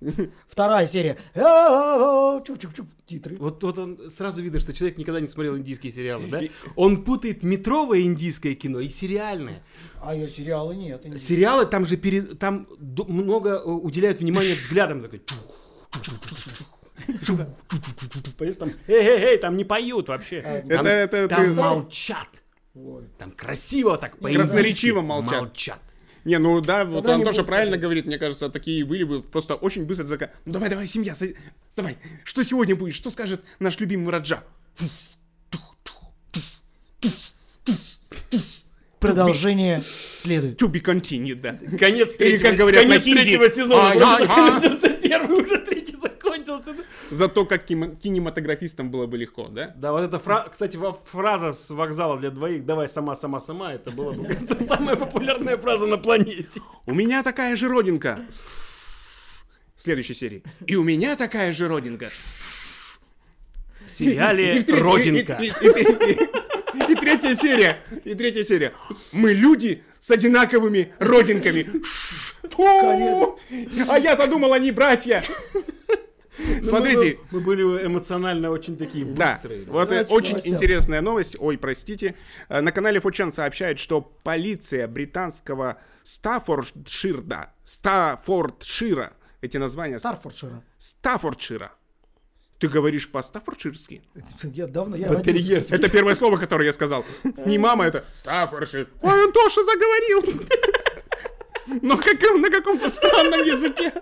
[0.48, 1.16] Вторая серия.
[3.06, 3.36] Титры.
[3.38, 6.40] Вот, вот он сразу видно, что человек никогда не смотрел индийские сериалы, да?
[6.74, 9.62] Он путает метровое индийское кино и сериальное.
[10.02, 11.04] А я сериалы нет.
[11.06, 11.36] индийские.
[11.36, 15.02] Сериалы там же перед, там много уделяют внимания взглядам.
[15.02, 15.22] Такой,
[18.38, 20.42] Понимаешь, там, эй-эй-эй, там не поют вообще.
[20.42, 22.28] Там, Это- это там ты- молчат.
[23.18, 25.32] Там красиво так, по Красноречиво молчат.
[25.40, 25.80] молчат.
[26.26, 27.82] Не, ну да, вот Тогда он не тоже правильно смотреть.
[27.82, 30.30] говорит, мне кажется, такие были бы просто очень быстро зака...
[30.44, 31.34] Ну давай, давай, семья, сад-
[31.76, 34.42] давай, что сегодня будет, что скажет наш любимый Раджа?
[38.98, 40.60] Продолжение следует.
[40.60, 41.58] To be continued, да.
[41.78, 43.92] Конец Или, третьего, как говорят конец на хинди, третьего сезона.
[43.92, 44.50] только ай.
[44.52, 45.96] начался первый, уже третий
[46.46, 46.84] закончился.
[47.10, 49.72] Зато как кинема- кинематографистам было бы легко, да?
[49.76, 53.90] Да, вот эта фраза, кстати, фраза с вокзала для двоих «давай сама, сама, сама», это
[53.90, 54.28] была бы
[54.68, 56.60] самая популярная фраза на планете.
[56.86, 58.20] У меня такая же родинка.
[59.76, 60.42] В следующей серии.
[60.66, 62.10] И у меня такая же родинка.
[63.86, 65.38] В сериале «Родинка».
[66.88, 67.78] И, третья серия.
[68.04, 68.72] И третья серия.
[69.12, 71.66] Мы люди с одинаковыми родинками.
[73.88, 75.22] А я-то думал, они братья.
[76.62, 79.64] Смотрите, Мы, были эмоционально очень такие быстрые.
[79.64, 79.72] да.
[79.72, 81.36] вот э, очень интересная новость.
[81.38, 82.14] Ой, простите.
[82.48, 90.62] Э, На канале Фочан сообщает, что полиция британского Стаффордширда, Стаффордшира, эти названия, Старфордшира.
[90.78, 91.72] Стаффордшира.
[92.58, 94.02] Ты говоришь по-стаффордширски?
[94.44, 95.74] Я давно, я родился.
[95.76, 97.04] Это первое слово, которое я сказал.
[97.46, 98.88] Не мама, это Стаффордшир.
[99.02, 100.42] Ой, Антоша заговорил.
[101.82, 103.92] Но как, на каком-то странном языке.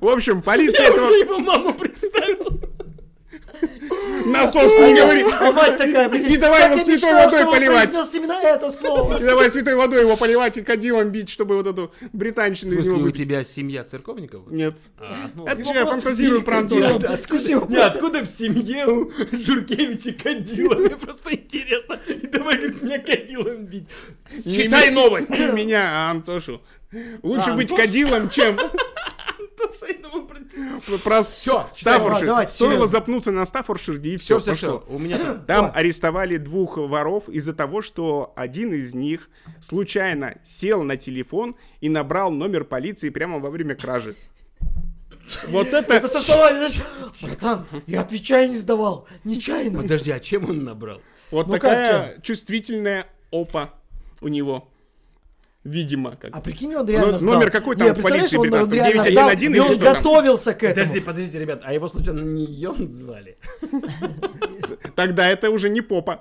[0.00, 2.60] В общем, полиция Я этого уже его маму представил.
[4.26, 5.24] насос не говори.
[5.24, 7.94] Мать такая, Не давай его святой водой поливать.
[8.14, 9.20] именно это слово.
[9.20, 12.96] И давай святой водой его поливать и кадилом бить, чтобы вот эту британщину из него
[13.02, 14.42] у тебя семья церковников?
[14.50, 14.74] Нет.
[14.98, 16.96] А, ну, Это Его же я фантазирую про Антона.
[16.96, 20.74] Откуда, не, в семье у Журкевича кадила?
[20.74, 22.00] Мне просто интересно.
[22.08, 23.88] И давай, говорит, меня кадилом бить.
[24.44, 25.30] Не Читай новость.
[25.30, 26.60] Не меня, а Антошу.
[27.22, 28.56] Лучше А, быть кадилом, чем
[29.66, 32.26] Потому что я думал про- про Всё, Стаффордшир.
[32.26, 34.54] давайте, Стоило запнуться на Стаффордширде и Все, все.
[34.54, 34.84] все, все.
[34.92, 40.82] У меня там- Там арестовали двух воров из-за того, что один из них случайно сел
[40.82, 44.14] на телефон и набрал номер полиции прямо во время кражи.
[45.48, 45.94] Вот это...
[45.94, 46.80] Это со словами, знаешь,
[47.22, 49.80] братан, я отвечаю не сдавал, нечаянно.
[49.82, 51.00] Подожди, а чем он набрал?
[51.30, 53.72] Вот Ну, такая чувствительная опа
[54.20, 54.68] у него.
[55.64, 56.30] Видимо, как.
[56.36, 57.34] А прикинь, он реально Ну, сдал.
[57.34, 59.94] номер какой там Не, представляешь, полиции он, реально 911 сдал, и или он что там?
[59.94, 60.74] готовился к этому.
[60.74, 63.38] Подожди, подождите, ребят, а его случайно не Йон звали?
[64.94, 66.20] Тогда это уже не попа.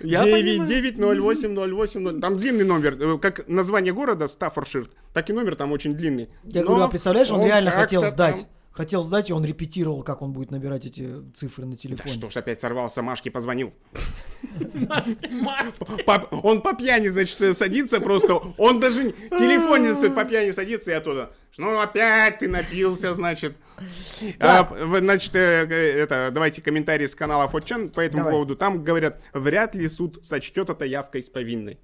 [0.00, 2.20] Я 9908080.
[2.20, 2.96] Там длинный номер.
[2.98, 6.28] э, Как название города Стаффордшир, так и номер там очень длинный.
[6.44, 8.46] Я Но говорю, а представляешь, он, реально хотел сдать.
[8.78, 12.14] Хотел сдать, и он репетировал, как он будет набирать эти цифры на Да телефоне.
[12.14, 13.72] что ж, опять сорвался, Машке позвонил.
[16.06, 18.34] По- Он по пьяни, значит, садится просто.
[18.56, 21.32] Он даже телефон не свой по пьяни садится и оттуда.
[21.56, 23.56] Ну, опять ты напился, значит.
[24.38, 28.32] А, значит, э, э, это, давайте комментарии с канала Фотчан по этому Давай.
[28.32, 28.54] поводу.
[28.54, 31.80] Там говорят, вряд ли суд сочтет это явкой с повинной.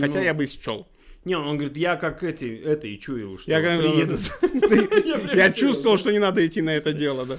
[0.00, 0.88] Хотя я бы счел.
[1.26, 4.16] Не, он говорит, я как эти, это и чуял, что Я, говорю, приеду.
[5.36, 7.36] я чувствовал, что не надо идти на это дело, да.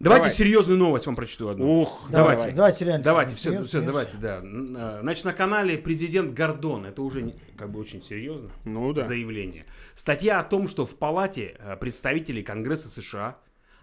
[0.00, 0.36] Давайте Давай.
[0.36, 1.82] серьезную новость вам прочту одну.
[1.82, 2.54] Ух, Давайте, давай.
[2.54, 3.04] давайте реально.
[3.04, 3.92] Давайте, все, Серьезно, все, серьезно.
[3.92, 4.42] давайте, да.
[4.42, 9.04] А, Значит, на канале президент Гордон, это уже как бы очень серьезно Ну да.
[9.04, 9.66] заявление.
[9.94, 13.36] Статья о том, что в Палате э, представителей Конгресса США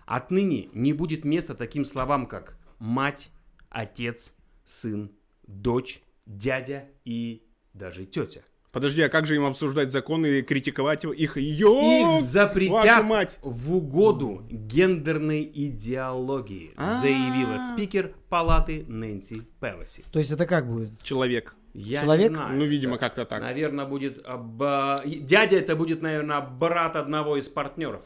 [0.05, 3.29] отныне не будет места таким словам, как мать,
[3.69, 4.33] отец,
[4.65, 5.11] сын,
[5.45, 7.43] дочь, дядя и
[7.73, 8.41] даже тетя.
[8.71, 11.13] Подожди, а как же им обсуждать законы и критиковать его?
[11.13, 11.37] их?
[11.37, 13.39] Ё, Их запретят мать!
[13.41, 20.03] в угоду гендерной идеологии, заявила спикер палаты Нэнси Пелоси.
[20.11, 21.01] То есть это как будет?
[21.01, 21.55] Человек.
[21.73, 22.29] Я Человек?
[22.31, 22.57] не знаю.
[22.59, 23.41] Ну, видимо, как-то так.
[23.41, 24.17] Наверное, будет...
[24.17, 28.03] и- Дядя это будет, наверное, брат одного из партнеров.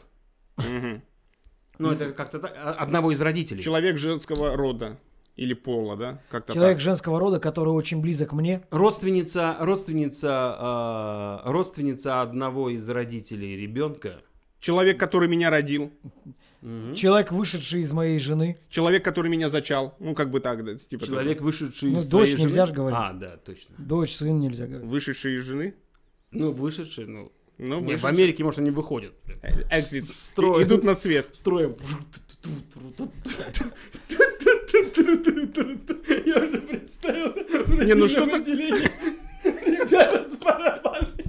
[1.78, 2.54] Ну, это как-то так.
[2.56, 3.62] а- Одного из родителей.
[3.62, 4.98] Человек женского рода.
[5.36, 6.20] Или пола, да?
[6.30, 6.82] Как-то Человек так.
[6.82, 8.62] женского рода, который очень близок мне.
[8.70, 14.20] Родственница, родственница, э, родственница одного из родителей ребенка.
[14.60, 15.90] Человек, который меня родил.
[16.94, 18.58] Человек, вышедший из моей жены.
[18.68, 19.96] Человек, который меня зачал.
[19.98, 22.74] Ну, как бы так, да, типа Человек, вышедший Ну, из дочь твоей нельзя жены.
[22.74, 22.98] ж говорить.
[23.02, 23.74] А, да, точно.
[23.78, 24.74] Дочь, сын нельзя того.
[24.74, 24.90] говорить.
[24.92, 25.74] Вышедший из жены.
[26.30, 27.32] Ну, вышедший, ну...
[27.58, 28.04] Ну, Не, в.
[28.06, 29.12] Америке, может, они выходят.
[29.70, 30.08] Экзит.
[30.08, 30.62] Строй.
[30.62, 31.28] И- Идут на свет.
[31.32, 31.74] Строем.
[36.24, 37.34] Я уже представил.
[37.84, 38.46] Не, ну что так...
[38.46, 41.24] Ребята с барабанами.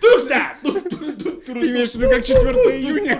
[0.00, 0.56] Туша!
[0.62, 2.42] Ты имеешь в виду как 4
[2.80, 3.18] июня?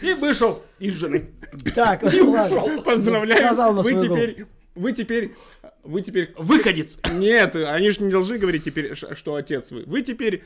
[0.00, 1.30] И вышел из жены.
[1.74, 2.82] Так, ладно.
[2.82, 3.46] Поздравляю.
[3.46, 4.46] Сказал на Вы теперь...
[4.74, 5.34] Вы теперь...
[5.82, 6.34] Вы теперь...
[6.36, 6.98] Выходец.
[7.12, 9.84] Нет, они же не должны говорить теперь, что отец вы.
[9.84, 10.44] Вы теперь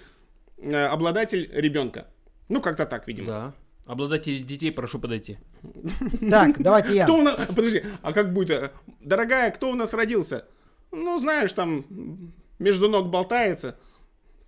[0.59, 2.09] э, обладатель ребенка.
[2.49, 3.27] Ну, как-то так, видимо.
[3.27, 3.55] Да.
[3.89, 5.39] Обладатели детей, прошу подойти.
[6.31, 7.05] Так, давайте я.
[7.05, 7.37] Кто у нас...
[7.47, 8.71] Подожди, а как будет?
[9.01, 10.47] Дорогая, кто у нас родился?
[10.93, 11.87] Ну, знаешь, там
[12.59, 13.79] между ног болтается.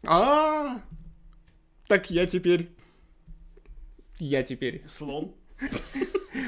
[0.07, 0.83] А,
[1.89, 2.69] так я теперь...
[4.19, 4.83] Я теперь...
[4.87, 5.35] Слон.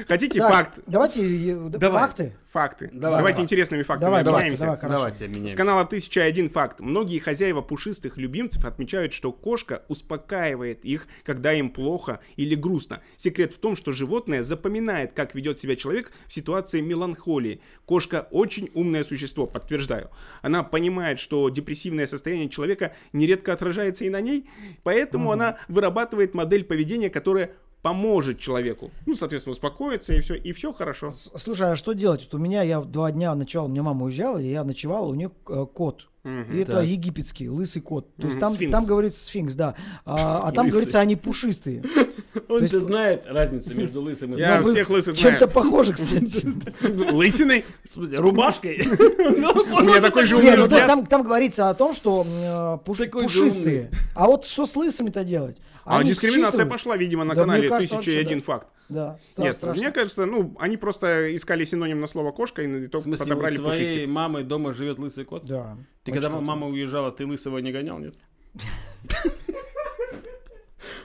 [0.07, 0.79] Хотите Так, факт?
[0.87, 2.01] Давайте Давай.
[2.01, 2.33] факты.
[2.51, 2.89] Факты.
[2.93, 3.43] Давай, Давайте давай.
[3.43, 4.63] интересными фактами Давай, обменяемся.
[4.65, 4.79] давай.
[4.81, 5.57] Давайте С обменяемся.
[5.57, 6.79] канала 1001 факт.
[6.81, 13.01] Многие хозяева пушистых любимцев отмечают, что кошка успокаивает их, когда им плохо или грустно.
[13.17, 17.61] Секрет в том, что животное запоминает, как ведет себя человек в ситуации меланхолии.
[17.85, 20.11] Кошка очень умное существо, подтверждаю.
[20.43, 24.47] Она понимает, что депрессивное состояние человека нередко отражается и на ней,
[24.83, 27.51] поэтому она вырабатывает модель поведения, которая
[27.83, 28.89] поможет человеку.
[29.05, 31.13] Ну, соответственно, успокоиться и все, и все хорошо.
[31.35, 32.23] Слушай, а что делать?
[32.23, 35.13] Вот у меня, я два дня ночевал, у меня мама уезжала, и я ночевал, у
[35.13, 36.07] нее э, кот.
[36.23, 36.85] И это Так.
[36.85, 38.15] египетский, лысый кот.
[38.15, 38.71] То есть там, сфинкс.
[38.71, 39.75] там говорится сфинкс, да.
[40.05, 40.71] А, а там Лысый.
[40.71, 41.83] говорится, они пушистые.
[42.49, 45.51] Он-то знает разницу между лысым и Я Ну, всех лысых Чем-то знаю.
[45.51, 46.47] похожи, кстати.
[47.11, 47.65] Лысиной?
[47.83, 48.77] В смысле, рубашкой?
[48.87, 53.91] У меня такой же Нет, умный ну, там, говорится о том, что э, же пушистые.
[54.15, 55.57] А вот что с лысыми-то делать?
[55.85, 56.69] А Они дискриминация считывают.
[56.69, 58.45] пошла, видимо, на Да, канале кажется, «Тысяча и один да.
[58.45, 58.67] факт».
[58.89, 59.81] Да, стра- Нет, страшно.
[59.83, 63.57] мне кажется, ну, они просто искали синоним на слово «кошка» и В то смысле, подобрали
[63.57, 64.07] у твоей пушистик.
[64.09, 65.45] мамы дома живет лысый кот?
[65.45, 65.77] Да.
[66.03, 66.43] Ты когда круто.
[66.43, 68.15] мама уезжала, ты лысого не гонял, нет?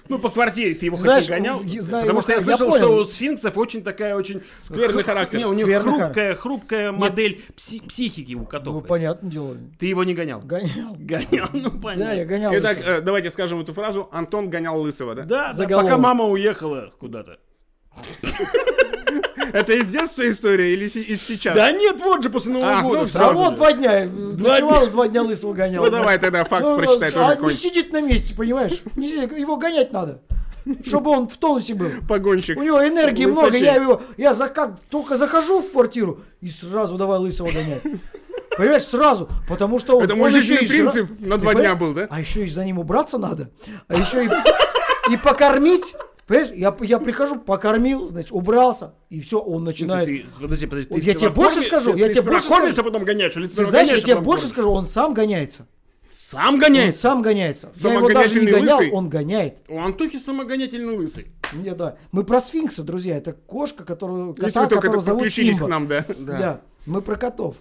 [0.09, 1.63] Ну, по квартире ты его хоть Знаешь, не гонял?
[1.63, 2.85] я знаю Потому что я я слышал, понял.
[2.85, 4.43] что у сфинксов очень такая очень...
[4.59, 5.39] Скверный характер.
[5.39, 8.75] Не, у них Скверный хрупкая, хрупкая модель пси- психики у котов.
[8.75, 9.57] Ну, понятное дело.
[9.79, 10.41] Ты его не гонял?
[10.41, 10.95] Гонял.
[10.99, 12.25] Гонял, ну Да, я понятно.
[12.25, 12.53] гонял.
[12.55, 14.09] Итак, э, давайте скажем эту фразу.
[14.13, 15.23] Антон гонял лысого, да?
[15.25, 17.39] Да, да, пока мама уехала куда-то.
[19.53, 21.55] Это из детства история или из сейчас?
[21.55, 23.11] Да нет, вот же после Нового А, года.
[23.15, 23.21] ну.
[23.25, 24.07] А вот два дня.
[24.07, 25.85] Ночевал, два дня лысого гонял.
[25.85, 27.63] Ну давай тогда факт Ну, прочитай а тоже не какой-нибудь.
[27.63, 28.83] сидит на месте, понимаешь?
[28.97, 30.21] Не его гонять надо.
[30.85, 31.89] Чтобы он в тонусе был.
[32.07, 32.59] Погонщик.
[32.59, 33.65] У него энергии много, Лысачей.
[33.65, 37.81] я его, я за как только захожу в квартиру и сразу давай лысого гонять.
[38.57, 42.07] Понимаешь, сразу, потому что он, Это мой жра- принцип на два дня был, да?
[42.11, 43.51] А еще и за ним убраться надо,
[43.87, 44.29] а еще и,
[45.13, 45.95] и покормить.
[46.29, 50.07] Понимаешь, я, я прихожу, покормил, значит, убрался, и все, он начинает.
[50.07, 50.95] Ты- Подожди, подожди.
[50.95, 52.89] Ты я тебе больше корми- скажу, ты- я тебе больше кормишь, скажу.
[52.89, 54.53] а потом гоняешь, или Ты знаешь, я гоняешь, а тебе больше кормишь?
[54.53, 55.67] скажу, он сам гоняется.
[56.15, 57.01] Сам Он гоняется.
[57.01, 57.73] сам гоняется.
[57.77, 58.93] Я его даже не гонял, лысый.
[58.93, 59.63] он гоняет.
[59.67, 61.29] У Антохи самогонятельный лысый.
[61.55, 61.97] Не, да.
[62.13, 63.17] Мы про сфинкса, друзья.
[63.17, 65.67] Это кошка, которую, Если кота, вы только которого зовут подключились Симба.
[65.67, 66.05] к нам, да.
[66.19, 66.61] Да.
[66.85, 67.57] Мы про котов.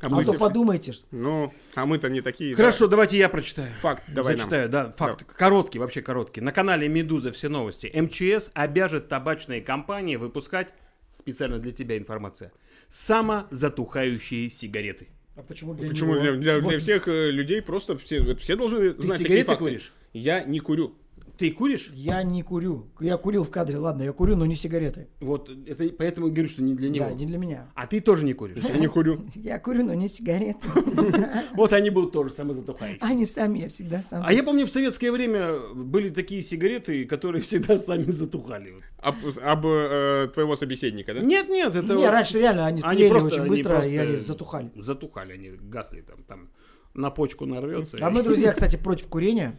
[0.00, 0.92] А А, мы то все- подумайте.
[0.92, 2.54] что- Ну, а мы-то не такие.
[2.54, 3.70] Хорошо, давайте я прочитаю.
[3.80, 4.38] Факт, давай нам.
[4.40, 5.24] Зачитаю, да, факт.
[5.24, 6.40] Короткий, вообще короткий.
[6.40, 7.90] На канале Медуза все новости.
[7.94, 10.74] МЧС обяжет табачные компании выпускать,
[11.12, 12.52] специально для тебя информация,
[12.88, 15.08] самозатухающие сигареты.
[15.36, 16.20] А почему для Почему него?
[16.22, 16.80] для, для- для Вот.
[16.82, 19.64] всех э, людей просто все, все должны Ты знать такие сигареты факты.
[19.64, 19.92] куришь?
[20.12, 20.94] Я не курю.
[21.36, 21.90] Ты куришь?
[21.92, 22.86] Я не курю.
[23.00, 25.08] Я курил в кадре, ладно, я курю, но не сигареты.
[25.20, 27.06] Вот, это поэтому говорю, что не для него.
[27.06, 27.72] Да, не для меня.
[27.74, 28.58] А ты тоже не куришь?
[28.58, 29.24] Я не курю.
[29.34, 30.66] Я курю, но не сигареты.
[31.54, 32.98] Вот они будут тоже самозатухающие.
[33.00, 34.22] Они сами, я всегда сам.
[34.24, 38.74] А я помню, в советское время были такие сигареты, которые всегда сами затухали.
[38.98, 41.20] Об, э, твоего собеседника, да?
[41.20, 41.94] Нет, нет, это...
[41.94, 44.70] Не, раньше реально они, тлели просто- очень быстро, и они затухали.
[44.76, 46.48] Затухали, они гасли там, там
[46.94, 47.98] на почку нарвется.
[48.00, 49.58] А мы, друзья, кстати, против курения.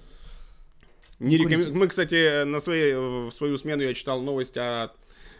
[1.19, 4.91] Не рекомен- Мы, кстати, на своей, в свою смену я читал новость от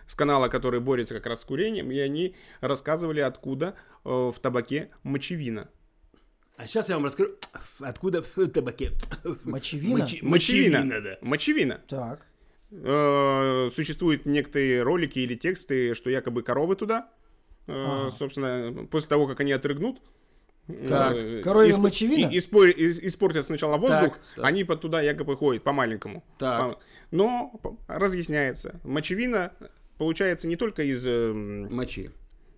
[0.07, 4.89] с канала, который борется как раз с курением, и они рассказывали, откуда э, в табаке
[5.03, 5.67] мочевина.
[6.57, 7.31] А сейчас я вам расскажу,
[7.79, 8.91] откуда в табаке.
[9.43, 10.03] Мочевина?
[10.03, 11.17] Мочи- Мочевина, да.
[11.21, 11.81] Мочевина.
[11.87, 12.25] Так.
[12.71, 17.09] Э, существуют некоторые ролики или тексты, что якобы коровы туда,
[17.67, 18.09] э, Ага.
[18.11, 20.01] собственно, после того, как они отрыгнут,
[20.89, 21.15] Так.
[21.15, 22.29] э, Коровья исп- мочевина?
[22.29, 24.45] и- испор- ис- испортят сначала воздух, так.
[24.45, 26.23] они под туда якобы ходят по-маленькому.
[26.39, 26.79] Так.
[27.11, 27.53] Но
[27.87, 29.51] разъясняется, мочевина
[29.97, 31.05] получается не только из...
[31.07, 32.09] эм, Мочи.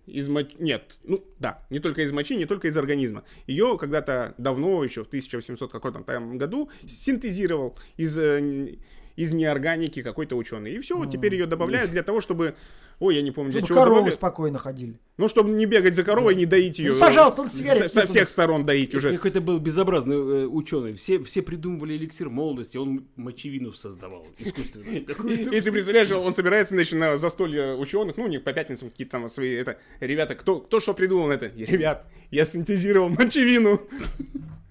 [0.06, 3.24] из моч- Нет, ну да, не только из мочи, не только из организма.
[3.46, 6.00] Ее когда-то давно, еще в 1800 каком-то
[6.34, 8.76] году, синтезировал из, э,
[9.16, 10.72] из неорганики какой-то ученый.
[10.76, 12.54] И все, теперь ее добавляют для того, чтобы...
[13.00, 14.98] Ой, я не помню, для Чтобы чего коровы спокойно ходили.
[15.18, 16.94] Ну, чтобы не бегать за коровой, не доить ее.
[16.94, 19.12] Ну, пожалуйста, сигарет со, со мне всех сторон доить уже.
[19.14, 20.94] Какой-то был безобразный э, ученый.
[20.94, 25.04] Все, все придумывали эликсир молодости, он мочевину создавал искусственную.
[25.04, 25.50] какую-то.
[25.54, 29.12] И ты представляешь, он собирается, значит, на застолье ученых, ну, у них по пятницам какие-то
[29.12, 31.52] там свои, это, ребята, кто, кто что придумал это?
[31.56, 33.80] Ребят, я синтезировал мочевину.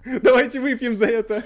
[0.22, 1.44] Давайте выпьем за это.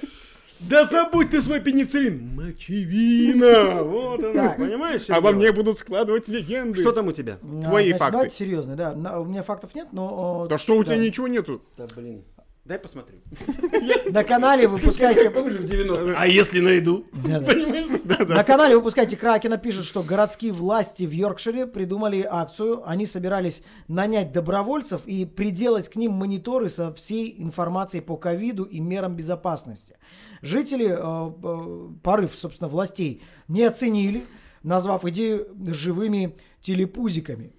[0.69, 2.35] Да забудь ты свой пенициллин!
[2.37, 3.83] Мочевина!
[3.93, 4.57] Вот оно, Так.
[4.59, 5.09] понимаешь?
[5.09, 5.41] Обо дело?
[5.41, 6.81] мне будут складывать легенды.
[6.81, 7.39] Что там у тебя?
[7.63, 8.13] Твои значит, факты.
[8.13, 9.21] Давайте серьезно, да.
[9.21, 10.47] У меня фактов нет, но...
[10.49, 11.63] Да что у тебя ничего нету?
[11.77, 12.23] Да, блин.
[12.65, 13.19] Дай посмотрю.
[14.11, 15.31] На канале выпускайте...
[15.31, 17.07] в 90 А если найду?
[17.25, 22.89] На канале выпускайте Кракена пишут, что городские власти в Йоркшире придумали акцию.
[22.89, 28.79] Они собирались нанять добровольцев и приделать к ним мониторы со всей информацией по ковиду и
[28.79, 29.97] мерам безопасности.
[30.43, 34.25] Жители, э, порыв, собственно, властей не оценили,
[34.63, 37.53] назвав идею живыми телепузиками.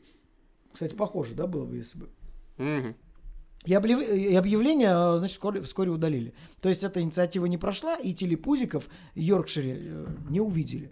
[0.73, 2.09] Кстати, похоже, да, было бы, если бы.
[3.65, 6.33] И, объявление, э, значит, вскоре, вскоре удалили.
[6.61, 10.91] То есть эта инициатива не прошла, и телепузиков в Йоркшире э, не увидели.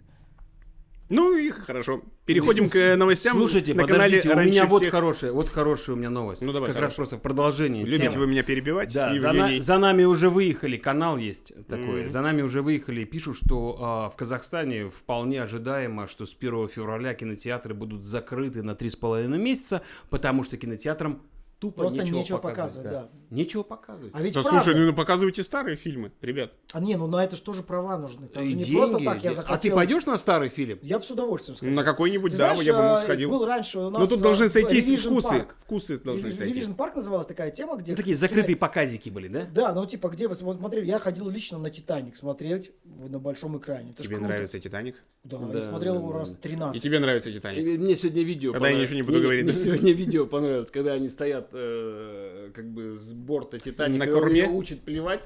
[1.12, 2.02] Ну и хорошо.
[2.24, 4.90] Переходим к э, новостям Слушайте, на канале подождите, у раньше меня вот всех.
[4.92, 6.40] хорошая, вот хорошая у меня новость.
[6.40, 6.96] Ну, давай, Как раз хорошо.
[6.96, 8.24] просто в продолжении Любите темы.
[8.24, 12.10] вы меня перебивать, Да, за, на- за нами уже выехали, канал есть такой, Мгм.
[12.10, 17.12] за нами уже выехали, пишут, что а, в Казахстане вполне ожидаемо, что с 1 февраля
[17.14, 21.20] кинотеатры будут закрыты на 3,5 месяца, потому что кинотеатрам
[21.62, 22.86] тупо Просто нечего, нечего показывать.
[22.88, 23.36] показывать, да.
[23.36, 24.10] Нечего показывать.
[24.14, 24.60] А ведь Да правда.
[24.64, 26.50] слушай, ну показывайте старые фильмы, ребят.
[26.72, 28.26] А не, ну на это же тоже права нужны.
[28.26, 29.54] Там же не Деньги, просто так я захотел.
[29.54, 30.80] А ты пойдешь на старый фильм?
[30.82, 31.76] Я бы с удовольствием сходил.
[31.76, 33.30] На какой-нибудь, Ты да, знаешь, я бы а, сходил.
[33.30, 34.00] Был раньше у нас...
[34.00, 35.36] Но тут а, должны сойтись Revision вкусы.
[35.36, 35.46] Park.
[35.60, 36.66] Вкусы должны Revision сойтись.
[36.66, 37.92] Park называлась такая тема, где...
[37.92, 39.46] Ну, такие закрытые показики были, да?
[39.54, 43.92] Да, ну типа где вы смотрели, я ходил лично на Титаник смотреть на большом экране.
[43.92, 44.96] Это Тебе нравится Титаник?
[45.22, 46.36] Да, Да, я смотрел да, его да, раз да.
[46.42, 46.76] 13.
[46.76, 47.78] И тебе нравится Титаник?
[47.78, 49.58] Мне сегодня видео Тогда я ничего не буду Мне- говорить, Мне да?
[49.60, 54.48] сегодня видео понравилось, когда они стоят э, как бы с борта Титаника, На корме?
[54.48, 55.20] учит плевать.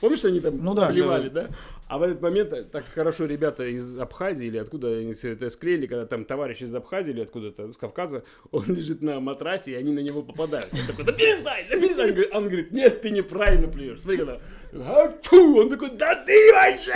[0.00, 0.88] Помнишь, что они там Ну да.
[0.90, 1.48] плевали, да?
[1.88, 5.50] А в этот момент э, так хорошо ребята из Абхазии или откуда они все это
[5.50, 8.22] склеили, когда там товарищ из Абхазии или откуда-то, с Кавказа,
[8.52, 10.68] он лежит на матрасе, и они на него попадают.
[10.72, 12.10] Он такой, да перестань, да перестань.
[12.10, 14.00] Он говорит- Он говорит, нет, ты неправильно плюешь.
[14.00, 14.40] Смотри, когда...
[14.72, 16.94] Он такой, да ты вообще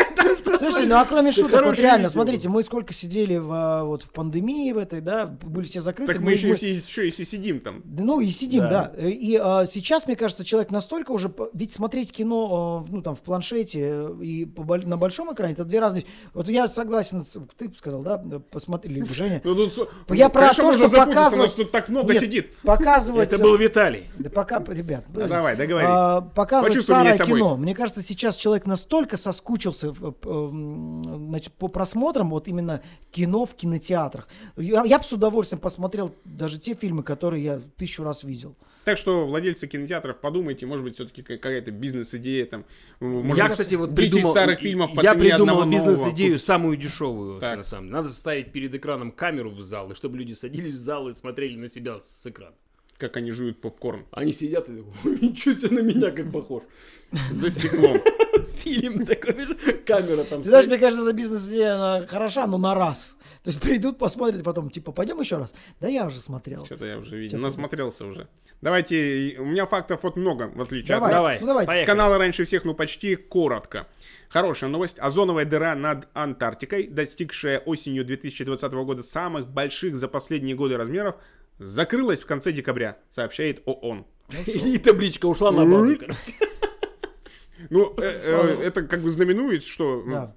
[0.59, 4.11] Слушайте, ну а кроме шуток, вот реально, смотрите, мы сколько сидели в, а, вот, в
[4.11, 6.15] пандемии в этой, да, были все закрыты.
[6.15, 7.83] Так мы еще, все еще если сидим там.
[7.85, 8.93] Да, ну и сидим, Да.
[8.97, 9.09] да.
[9.09, 11.31] И а, сейчас, мне кажется, человек настолько уже...
[11.53, 15.65] Ведь смотреть кино, а, ну там, в планшете э, и по на большом экране, это
[15.65, 16.07] две разные...
[16.33, 17.27] Вот я согласен,
[17.59, 19.43] ты сказал, да, посмотри, или Женя.
[19.45, 22.57] Ну, тут, Я про то, что показывать- нас тут так много Нет, сидит.
[22.63, 23.33] Показывать...
[23.33, 24.09] Это был Виталий.
[24.19, 25.87] Да пока, ребят, давай, договори.
[25.87, 27.66] А, показывать старое кино.
[27.67, 33.45] Мне кажется, сейчас человек настолько соскучился в- в- м, значит, по просмотрам вот именно кино
[33.45, 34.29] в кинотеатрах.
[34.57, 38.55] Я, я бы с удовольствием посмотрел даже те фильмы, которые я тысячу раз видел.
[38.85, 42.65] Так что, владельцы кинотеатров, подумайте, может быть, все-таки какая-то бизнес-идея там.
[43.01, 46.39] Может я, быть, кстати, вот 10 придумал, старых фильмов по я цене придумал бизнес-идею нового.
[46.45, 47.57] самую дешевую, Так.
[47.59, 47.97] на самом деле.
[47.97, 51.57] Надо ставить перед экраном камеру в зал, и чтобы люди садились в зал и смотрели
[51.57, 52.55] на себя с экрана.
[52.99, 56.63] Как они жуют попкорн Они сидят и «Ой, ничего себе на меня как похож.
[57.31, 58.01] за стеклом.
[58.57, 59.35] Фильм такой,
[59.87, 63.17] камера там Ты знаешь, мне кажется, эта бизнес-идея хороша, но на раз.
[63.47, 65.55] То есть придут, посмотрят, потом, типа, пойдем еще раз.
[65.81, 66.65] Да я уже смотрел.
[66.67, 67.39] Что-то я уже видел.
[67.39, 68.29] Насмотрелся уже.
[68.61, 71.17] Давайте, у меня фактов вот много, в отличие Давай, от.
[71.17, 71.85] Давай, ну давайте.
[71.85, 73.87] С канала раньше всех, ну почти коротко.
[74.31, 74.99] Хорошая новость.
[74.99, 81.15] Озоновая дыра над Антарктикой, достигшая осенью 2020 года самых больших за последние годы размеров,
[81.59, 84.07] закрылась в конце декабря, сообщает ООН.
[84.47, 86.19] И табличка ушла на базу, короче.
[87.71, 90.37] Ну, э, э, это как бы знаменует, что Да.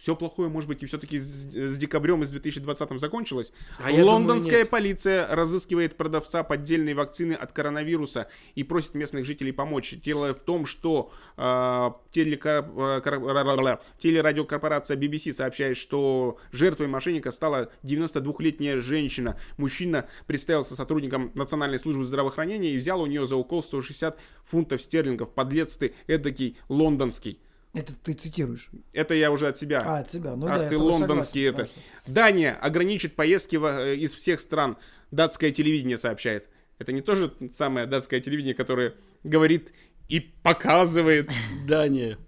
[0.00, 3.52] Все плохое, может быть, и все-таки с, с декабрем из 2020 закончилось.
[3.78, 9.94] А Лондонская думаю, полиция разыскивает продавца поддельной вакцины от коронавируса и просит местных жителей помочь.
[10.02, 12.62] Дело в том, что э, телека-
[13.02, 19.38] кор- ра-ра-ра- телерадиокорпорация BBC сообщает, что жертвой мошенника стала 92-летняя женщина.
[19.58, 25.34] Мужчина представился сотрудником Национальной службы здравоохранения и взял у нее за укол 160 фунтов стерлингов.
[25.34, 27.38] Подлец ты эдакий лондонский.
[27.72, 28.68] Это ты цитируешь.
[28.92, 29.82] Это я уже от себя.
[29.86, 30.34] А, от себя.
[30.34, 31.80] Ну Ах да, ты лондонский согласен, это.
[32.04, 34.76] потому Дания ограничит поездки в- э, из всех стран.
[35.12, 36.48] Датское телевидение сообщает.
[36.78, 39.72] Это не то же самое датское телевидение, которое говорит
[40.08, 41.30] и показывает.
[41.66, 42.18] Дания.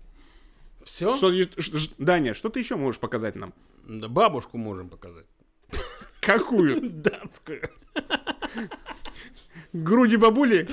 [0.85, 1.17] Все?
[1.17, 1.33] Что,
[1.99, 3.53] Даня, что ты еще можешь показать нам?
[3.89, 5.27] Да, бабушку можем показать.
[6.21, 6.81] Какую?
[6.91, 7.63] Датскую.
[9.73, 10.69] Груди бабули?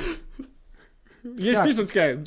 [1.24, 2.24] Есть песня такая.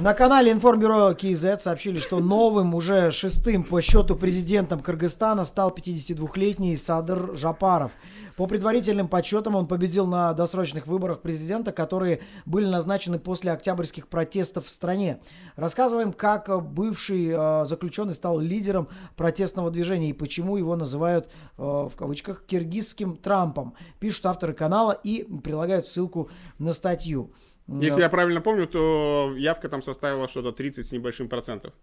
[0.00, 6.76] На канале Информбюро КИЗ сообщили, что новым, уже шестым по счету президентом Кыргызстана стал 52-летний
[6.76, 7.92] Садыр Жапаров.
[8.38, 14.66] По предварительным подсчетам он победил на досрочных выборах президента, которые были назначены после октябрьских протестов
[14.66, 15.20] в стране.
[15.56, 21.92] Рассказываем, как бывший э, заключенный стал лидером протестного движения и почему его называют, э, в
[21.96, 23.74] кавычках, киргизским Трампом.
[23.98, 27.32] Пишут авторы канала и прилагают ссылку на статью.
[27.68, 31.74] Если я правильно помню, то явка там составила что-то 30 с небольшим процентов.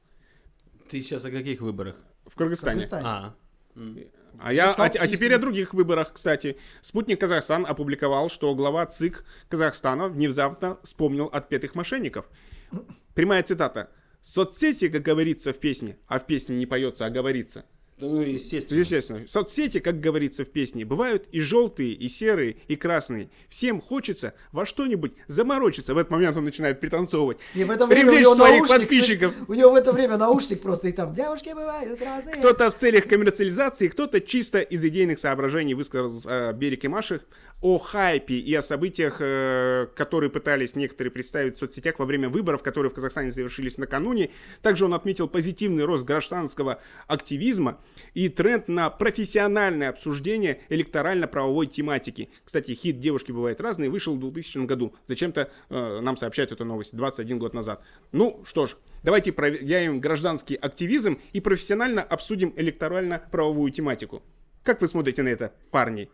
[0.90, 1.96] Ты сейчас о каких выборах?
[2.26, 2.82] В Кыргызстане.
[2.82, 3.06] Кыргызстане.
[3.06, 3.36] А.
[4.40, 6.58] А, я, а, а теперь о других выборах, кстати.
[6.82, 12.26] Спутник Казахстан опубликовал, что глава ЦИК Казахстана внезапно вспомнил отпетых мошенников.
[13.14, 13.92] Прямая цитата.
[14.22, 17.66] Соцсети, как говорится в песне, а в песне не поется, а говорится.
[17.98, 18.78] Да, ну, естественно.
[18.78, 23.30] Естественно, соцсети, как говорится в песне, бывают и желтые, и серые, и красные.
[23.48, 25.94] Всем хочется во что-нибудь заморочиться.
[25.94, 27.38] В этот момент он начинает пританцовывать.
[27.54, 29.34] И в это время у Привлечь него своих наушник, подписчиков.
[29.34, 32.36] слышь, у него в это время наушник просто и там девушки бывают разные.
[32.36, 37.22] Кто-то в целях коммерциализации, кто-то чисто из идейных соображений высказал э, Берег и Маших
[37.66, 42.62] о хайпе и о событиях, э, которые пытались некоторые представить в соцсетях во время выборов,
[42.62, 44.30] которые в Казахстане завершились накануне.
[44.62, 47.82] Также он отметил позитивный рост гражданского активизма
[48.14, 52.30] и тренд на профессиональное обсуждение электорально-правовой тематики.
[52.44, 54.94] Кстати, хит «Девушки бывают разные» вышел в 2000 году.
[55.08, 57.84] Зачем-то э, нам сообщают эту новость 21 год назад.
[58.12, 64.22] Ну что ж, давайте проверяем гражданский активизм и профессионально обсудим электорально-правовую тематику.
[64.62, 66.12] Как вы смотрите на это, парни?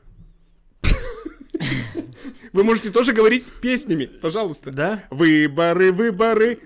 [2.53, 4.71] Вы можете тоже говорить песнями, пожалуйста.
[4.71, 5.03] Да?
[5.09, 6.59] Выборы, выборы,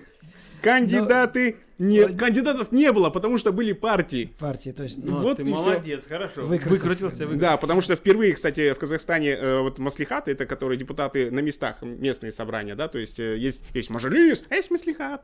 [0.62, 1.56] кандидаты.
[1.78, 4.34] Не, кандидатов не было, потому что были партии.
[4.38, 5.04] Партии, то есть.
[5.04, 6.46] Ну, Вот ты молодец, хорошо.
[6.46, 6.70] Выкрутился.
[6.86, 7.36] Выкрутился, выкрутился.
[7.38, 11.82] Да, потому что впервые, кстати, в Казахстане э, вот маслихаты, это которые депутаты на местах,
[11.82, 15.22] местные собрания, да, то есть э, есть, есть мажилис, а есть маслихат.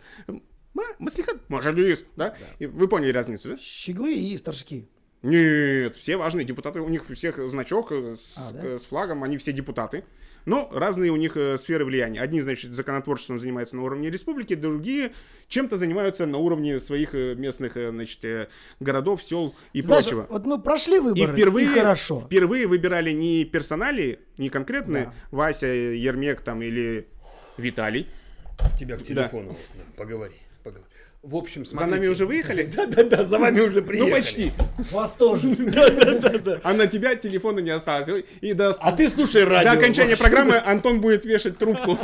[0.75, 2.35] Ма- маслихат, мажилис, да?
[2.59, 3.57] И вы поняли разницу, да?
[3.59, 4.91] Щеглы и старшики.
[5.23, 8.61] Нет, все важные депутаты, у них у всех значок э, с, А, да?
[8.67, 10.05] э, с флагом, они все депутаты.
[10.45, 12.21] Но разные у них э, сферы влияния.
[12.21, 15.13] Одни, значит, законотворчеством занимаются на уровне республики, другие
[15.47, 18.49] чем-то занимаются на уровне своих местных, значит,
[18.81, 20.27] городов, сел и Знаешь, прочего.
[20.29, 22.19] вот мы прошли И выборы, впервые, хорошо.
[22.19, 25.15] впервые выбирали не персонали, не конкретные Да.
[25.31, 27.07] Вася, Ермек там или
[27.57, 28.09] Виталий.
[28.79, 29.57] Тебя к телефону.
[29.97, 30.35] Поговори, поговори.
[31.23, 32.65] В общем, За нами уже выехали?
[32.77, 34.11] Да-да-да, за вами уже приехали.
[34.11, 34.53] Ну почти.
[34.91, 35.55] Вас тоже.
[36.65, 38.09] А на тебя телефона не осталось.
[38.41, 39.71] И до, А ты слушай радио.
[39.71, 41.93] до окончания программы Антон будет вешать трубку.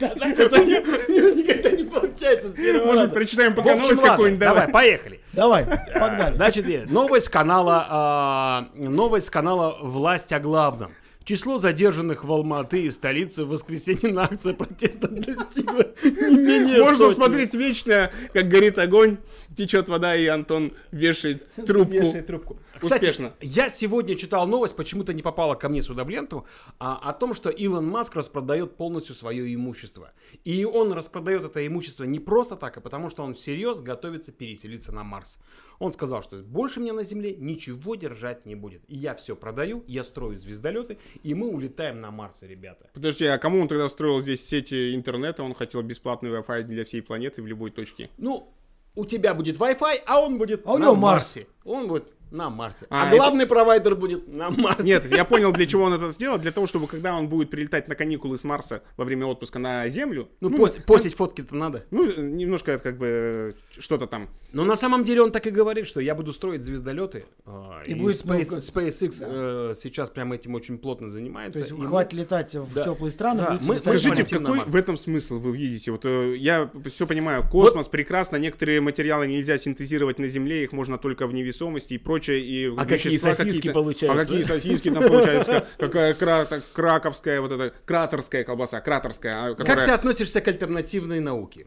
[0.00, 4.40] Это не- никогда не получается с первого Может, прочитаем пока новость какую-нибудь.
[4.40, 5.20] Давай, поехали.
[5.32, 6.36] Давай, погнали.
[6.36, 10.92] Значит, э, новость канала, а, новость канала «Власть о главном».
[11.28, 16.96] Число задержанных в Алматы и столице в воскресенье на акции протеста достигло не менее Можно
[16.96, 17.14] сотни.
[17.16, 19.18] смотреть вечно, как горит огонь,
[19.54, 21.92] течет вода, и Антон вешает трубку.
[21.92, 22.58] Вешай трубку.
[22.80, 23.32] Кстати, Успешно.
[23.40, 26.46] я сегодня читал новость, почему-то не попала ко мне сюда в ленту,
[26.78, 30.12] а, о том, что Илон Маск распродает полностью свое имущество.
[30.44, 34.92] И он распродает это имущество не просто так, а потому что он всерьез готовится переселиться
[34.92, 35.38] на Марс.
[35.78, 38.82] Он сказал, что больше меня на Земле ничего держать не будет.
[38.88, 42.90] И я все продаю, я строю звездолеты, и мы улетаем на Марс, ребята.
[42.94, 45.42] Подожди, а кому он тогда строил здесь сети интернета?
[45.42, 48.10] Он хотел бесплатный Wi-Fi для всей планеты в любой точке.
[48.18, 48.52] Ну,
[48.94, 51.46] у тебя будет Wi-Fi, а он будет А у на него Марсе.
[51.64, 52.86] Он будет на Марсе.
[52.90, 54.82] А, А, это- главный провайдер будет на Марсе.
[54.82, 56.38] Нет, я понял, для чего он это сделал.
[56.38, 59.88] Для того, чтобы когда он будет прилетать на каникулы с Марса во время отпуска на
[59.88, 61.84] Землю, Ну, пост- постить фотки-то надо.
[61.90, 64.28] ну, немножко это как бы э, что-то там.
[64.52, 67.24] Но на самом деле он так и говорит, что я буду строить звездолеты.
[67.46, 71.54] а, И И, будет Space- много- SpaceX э, сейчас прямо этим очень плотно занимается.
[71.54, 72.84] То есть И мы- хватит летать в Да.
[72.84, 73.38] теплые страны.
[73.40, 75.90] Да, мы- Скажите, какой в этом смысл вы видите?
[75.92, 80.98] Вот э, я все понимаю, космос прекрасно, некоторые материалы нельзя синтезировать на Земле, их можно
[80.98, 82.17] только в невесомости и прочее.
[82.26, 83.72] И А какие сосиски какие-то.
[83.72, 85.66] получаются, А какие сосиски там получаются?
[85.78, 91.66] Какая кра- краковская вот эта кратерская колбаса, кратерская, а, Как ты относишься к альтернативной науке?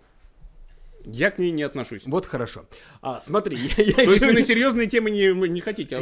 [1.03, 2.03] Я к ней не отношусь.
[2.05, 2.65] Вот хорошо.
[3.01, 5.97] А, смотри, я, я То есть вы на серьезные темы не, не хотите?
[5.97, 6.01] а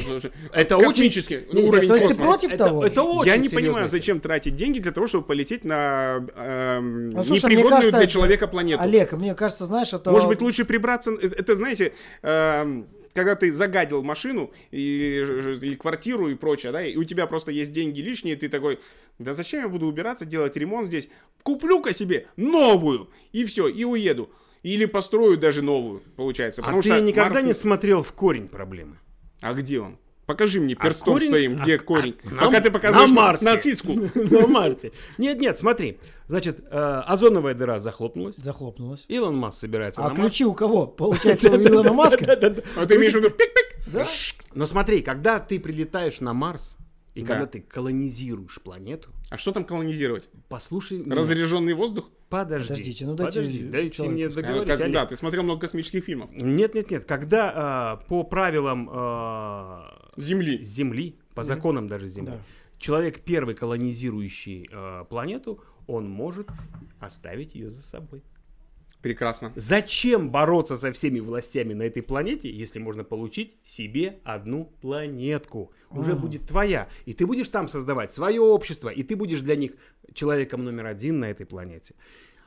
[0.51, 2.85] Это очень- Космический не, уровень то есть ты против того?
[2.85, 7.23] это очень Я не понимаю, зачем тратить деньги для того, чтобы полететь на эм, Ну,
[7.23, 8.83] непригодную для человека планету.
[8.83, 10.11] Олег, мне кажется, знаешь, это...
[10.11, 11.11] Может быть, лучше прибраться...
[11.11, 15.17] э, Это, знаете, эм, когда ты загадил машину и,
[15.61, 18.79] или квартиру и прочее, да, и у тебя просто есть деньги лишние, ты такой,
[19.17, 21.09] да зачем я буду убираться, делать ремонт здесь?
[21.43, 24.29] Куплю-ка себе новую, и все, и уеду.
[24.61, 26.61] Или построю даже новую, получается.
[26.65, 28.99] А ты никогда Марс не смотрел в корень проблемы?
[29.41, 29.97] А где он?
[30.29, 32.15] Покажи мне перстом корень- своим, где а- корень.
[32.23, 33.45] а- Пока на- ты показываешь на Марсе.
[33.45, 33.93] на сиску.
[34.13, 34.91] На Марсе.
[35.17, 35.97] Нет, нет, смотри.
[36.27, 38.35] Значит, э, озоновая дыра захлопнулась.
[38.35, 39.05] Захлопнулось.
[39.07, 40.85] Илон Маск собирается А ключи у кого?
[41.01, 42.31] Получается, у Илона Маска?
[42.77, 43.91] А ты имеешь в виду пик-пик?
[43.91, 44.05] Да?
[44.53, 46.77] Но смотри, когда ты прилетаешь на Марс,
[47.15, 47.27] и Да.
[47.33, 50.29] когда ты колонизируешь планету, А что там колонизировать?
[50.47, 51.03] послушай.
[51.09, 52.11] Разряженный воздух?
[52.29, 52.67] Подожди.
[52.67, 54.45] Подождите, ну дайте Подожди, дайте мне сказать.
[54.51, 56.29] А, договорить, как- да, ты смотрел много космических фильмов.
[56.31, 57.03] Нет, нет, нет.
[57.05, 60.63] Когда а, по правилам а, Земли.
[60.63, 62.41] Земли, по законам даже Земли, Да.
[62.77, 66.47] человек первый колонизирующий а, планету, он может
[66.99, 68.21] оставить ее за собой.
[69.01, 69.53] Прекрасно.
[69.55, 75.71] Зачем бороться со всеми властями на этой планете, если можно получить себе одну планетку?
[75.89, 76.89] Уже будет твоя.
[77.05, 79.71] И ты будешь там создавать свое общество, и ты будешь для них
[80.13, 81.95] человеком номер один на этой планете.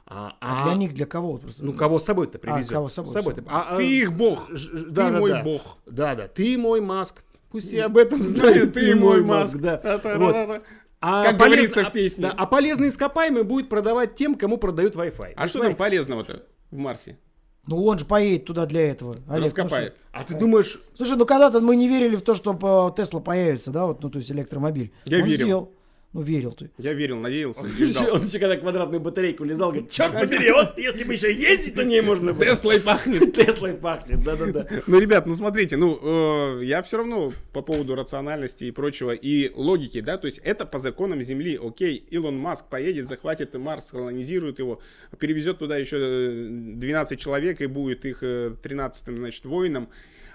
[0.04, 1.38] А, А для них, для кого?
[1.38, 1.64] Просто?
[1.64, 2.70] Ну, кого с собой-то привезет?
[2.70, 3.44] кого с собой, собой-то.
[3.46, 4.50] А, а, Ты их бог.
[4.50, 5.42] ж- ж- Ты да, да, мой да.
[5.42, 5.78] бог.
[5.86, 7.24] Да, да, ты мой Маск.
[7.53, 8.72] Пусть все об этом знают.
[8.74, 9.59] Ты мой Маск.
[9.59, 10.00] да.
[10.16, 10.62] Вот.
[11.05, 12.22] А Как полез- говорится в а- песне.
[12.22, 15.32] да, а полезные ископаемые будет продавать тем, кому продают Wi-Fi.
[15.36, 17.18] А Ну, что там полезного-то в Марсе?
[17.66, 19.14] Ну он же поедет туда для этого.
[19.28, 19.94] Олег, ну Раскопает.
[19.94, 20.03] что?
[20.12, 23.70] А ты думаешь, Слушай, ну когда-то мы не верили в то, что э, Тесла появится,
[23.70, 24.92] да, вот, ну то есть электромобиль.
[25.07, 25.46] Я Он верил.
[25.46, 25.72] сделал.
[26.12, 26.70] Ну верил ты.
[26.76, 28.14] Я верил, надеялся и ждал.
[28.14, 31.82] Он еще когда квадратную батарейку лизал, говорит, черт побери, вот если бы еще ездить на
[31.82, 32.44] ней можно было.
[32.44, 33.34] Теслой пахнет.
[33.34, 34.66] Теслой пахнет, да-да-да.
[34.86, 39.50] Ну, ребят, ну смотрите, ну, э, я все равно по поводу рациональности и прочего, и
[39.54, 44.58] логики, да, то есть это по законам Земли, окей, Илон Маск поедет, захватит Марс, колонизирует
[44.58, 44.80] его,
[45.18, 49.88] перевезет туда еще э, 12 человек и будет их э, 13-м, значит, воином.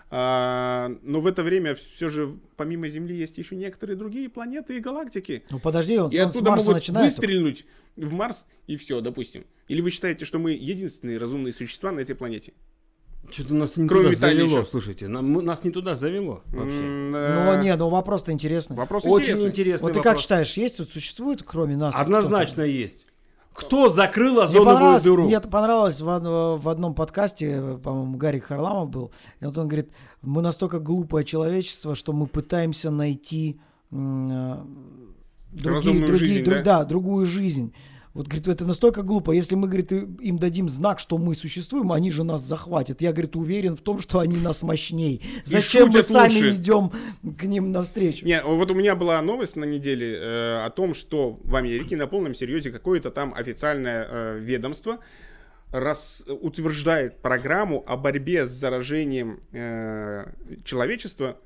[0.09, 4.79] А, но в это время все же помимо Земли есть еще некоторые другие планеты и
[4.79, 5.43] галактики.
[5.49, 7.05] Ну подожди, он И с- с оттуда Марса могут начинает.
[7.11, 7.65] выстрелить
[7.97, 9.45] в Марс и все, допустим.
[9.67, 12.53] Или вы считаете, что мы единственные разумные существа на этой планете?
[13.29, 14.65] Что-то нас не Кроме туда завело, еще.
[14.65, 15.07] слушайте.
[15.09, 16.79] нам- нас не туда завело вообще.
[16.79, 18.77] Ну, не, ну вопрос-то интересный.
[18.77, 19.49] Вопрос Очень интересный.
[19.49, 20.21] интересный Вот ты как вопрос.
[20.21, 21.93] считаешь, есть, вот существует, кроме нас?
[21.97, 23.05] Однозначно есть.
[23.57, 25.23] Кто закрыл озоновую дыру?
[25.23, 29.11] мне это понравилось в, в одном подкасте, по-моему, Гарик Харламов был.
[29.39, 29.89] И вот он говорит,
[30.21, 33.59] мы настолько глупое человечество, что мы пытаемся найти
[33.91, 33.95] э,
[35.51, 36.79] другие, Разумную другие, жизнь, друг- да?
[36.79, 37.73] да, другую жизнь.
[38.17, 39.29] Вот, говорит, это настолько глупо.
[39.29, 42.99] Если мы, говорит, им дадим знак, что мы существуем, они же нас захватят.
[42.99, 45.21] Я, говорит, уверен в том, что они нас мощней.
[45.45, 46.55] Зачем мы сами лучше.
[46.55, 46.91] идем
[47.37, 48.25] к ним навстречу?
[48.25, 52.07] Не, вот у меня была новость на неделе э, о том, что в Америке на
[52.07, 54.97] полном серьезе какое-то там официальное э, ведомство
[55.71, 60.31] рас, утверждает программу о борьбе с заражением э,
[60.63, 61.37] человечества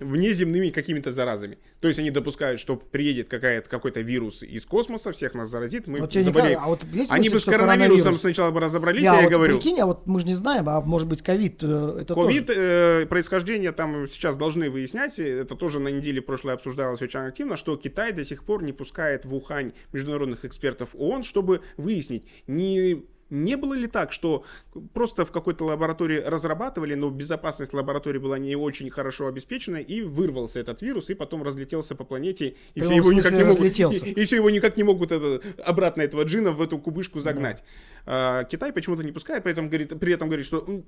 [0.00, 1.58] внеземными какими-то заразами.
[1.80, 6.00] То есть они допускают, что приедет какая-то, какой-то вирус из космоса, всех нас заразит, мы
[6.00, 6.34] Вот заболеем.
[6.34, 8.20] кажется- а вот есть Они мысль, бы с коронавирусом коронавирус?
[8.20, 9.56] сначала бы разобрались, Я я, вот говорю.
[9.58, 12.60] прикинь, а вот мы же не знаем, а может быть ковид э, это Ковид, тоже.
[12.60, 17.76] э, происхождение там сейчас должны выяснять, это тоже на неделе прошлой обсуждалось очень активно, что
[17.76, 23.56] Китай до сих пор не пускает в Ухань международных экспертов ООН, чтобы выяснить, не, не
[23.56, 24.44] было ли так, что
[24.92, 30.60] просто в какой-то лаборатории разрабатывали, но безопасность лаборатории была не очень хорошо обеспечена, и вырвался
[30.60, 34.06] этот вирус, и потом разлетелся по планете, и все его никак не могут, разлетелся.
[34.06, 37.62] и, все его никак не могут это, обратно этого джина в эту кубышку загнать.
[38.06, 40.84] А, Китай почему-то не пускает, поэтому говорит, при этом говорит, что «М,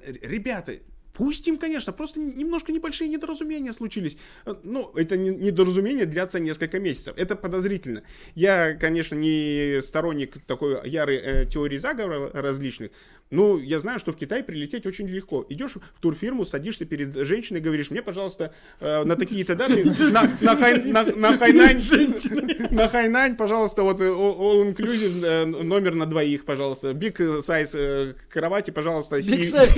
[1.13, 4.17] ребята, пустим, конечно, просто немножко небольшие недоразумения случились.
[4.47, 7.15] Э, Ну, это не- недоразумения длятся несколько месяцев.
[7.17, 8.03] Это подозрительно.
[8.35, 12.91] Я, конечно, не сторонник такой ярой э, теории заговора различных,
[13.33, 15.45] но я знаю, что в Китай прилететь очень легко.
[15.49, 20.57] Идешь в турфирму, садишься перед женщиной, говоришь, мне, пожалуйста, э, на такие-то даты, на, на
[20.57, 21.81] Хай- на- на Хайнань,
[22.71, 28.71] на Хайнань, пожалуйста, вот э, all inclusive э, номер на двоих, пожалуйста, big size кровати,
[28.71, 29.73] пожалуйста, Big size.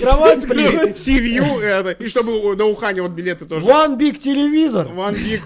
[0.95, 3.67] Sea-View, это, и чтобы на Ухане вот билеты тоже.
[3.67, 4.89] One big телевизор.
[4.89, 5.41] One Big.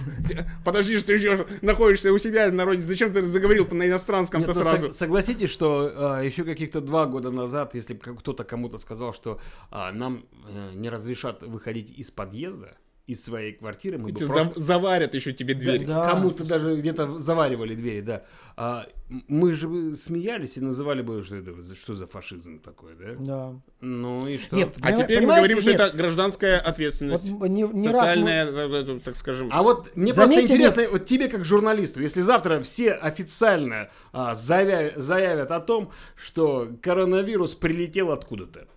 [0.64, 2.84] Подожди, что ты еще находишься у себя на родине.
[2.86, 4.86] Зачем ты заговорил на иностранском-то ну, сразу?
[4.88, 9.40] сог- согласитесь, что еще каких-то два года назад, если кто-то кому-то сказал, что
[9.70, 12.76] а, нам э, не разрешат выходить из подъезда,
[13.08, 15.86] из своей квартиры, мы бы просто- за- заварят еще тебе дверь.
[15.86, 16.10] Да.
[16.10, 18.22] Кому-то даже где-то заваривали двери, да.
[18.56, 18.86] А,
[19.28, 23.14] мы же бы смеялись и называли бы, что это что за фашизм такой, да?
[23.18, 23.60] Да.
[23.80, 24.56] Ну и что?
[24.56, 25.80] Нет, А теперь мы говорим, что нет.
[25.80, 27.24] это гражданская Вот ответственность.
[27.24, 29.48] не, не раз мы- Социальная, э, э, так скажем.
[29.52, 34.34] А вот мне Заметьте, просто интересно, вот тебе как журналисту, если завтра все официально а,
[34.34, 38.68] заявя- заявят о том, что коронавирус прилетел откуда-то.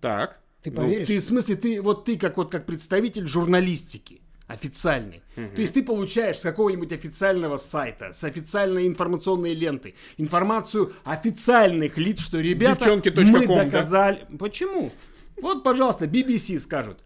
[0.00, 0.40] Так.
[0.66, 1.06] Ты Ну, поверишь?
[1.06, 5.22] Ты, в смысле, ты вот ты как вот как представитель журналистики официальный.
[5.34, 12.20] То есть ты получаешь с какого-нибудь официального сайта, с официальной информационной ленты информацию официальных лиц,
[12.20, 13.64] что ребята, Девчонки.ком, мы да?
[13.64, 14.26] доказали.
[14.38, 14.90] Почему?
[15.40, 16.98] Вот, пожалуйста, BBC скажут.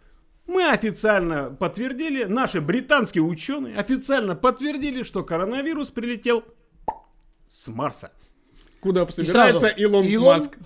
[0.46, 6.44] Мы официально подтвердили, наши британские ученые официально подтвердили, что коронавирус прилетел
[7.50, 8.12] с Марса.
[8.80, 10.58] Куда И собирается сразу Илон, Илон- Маск?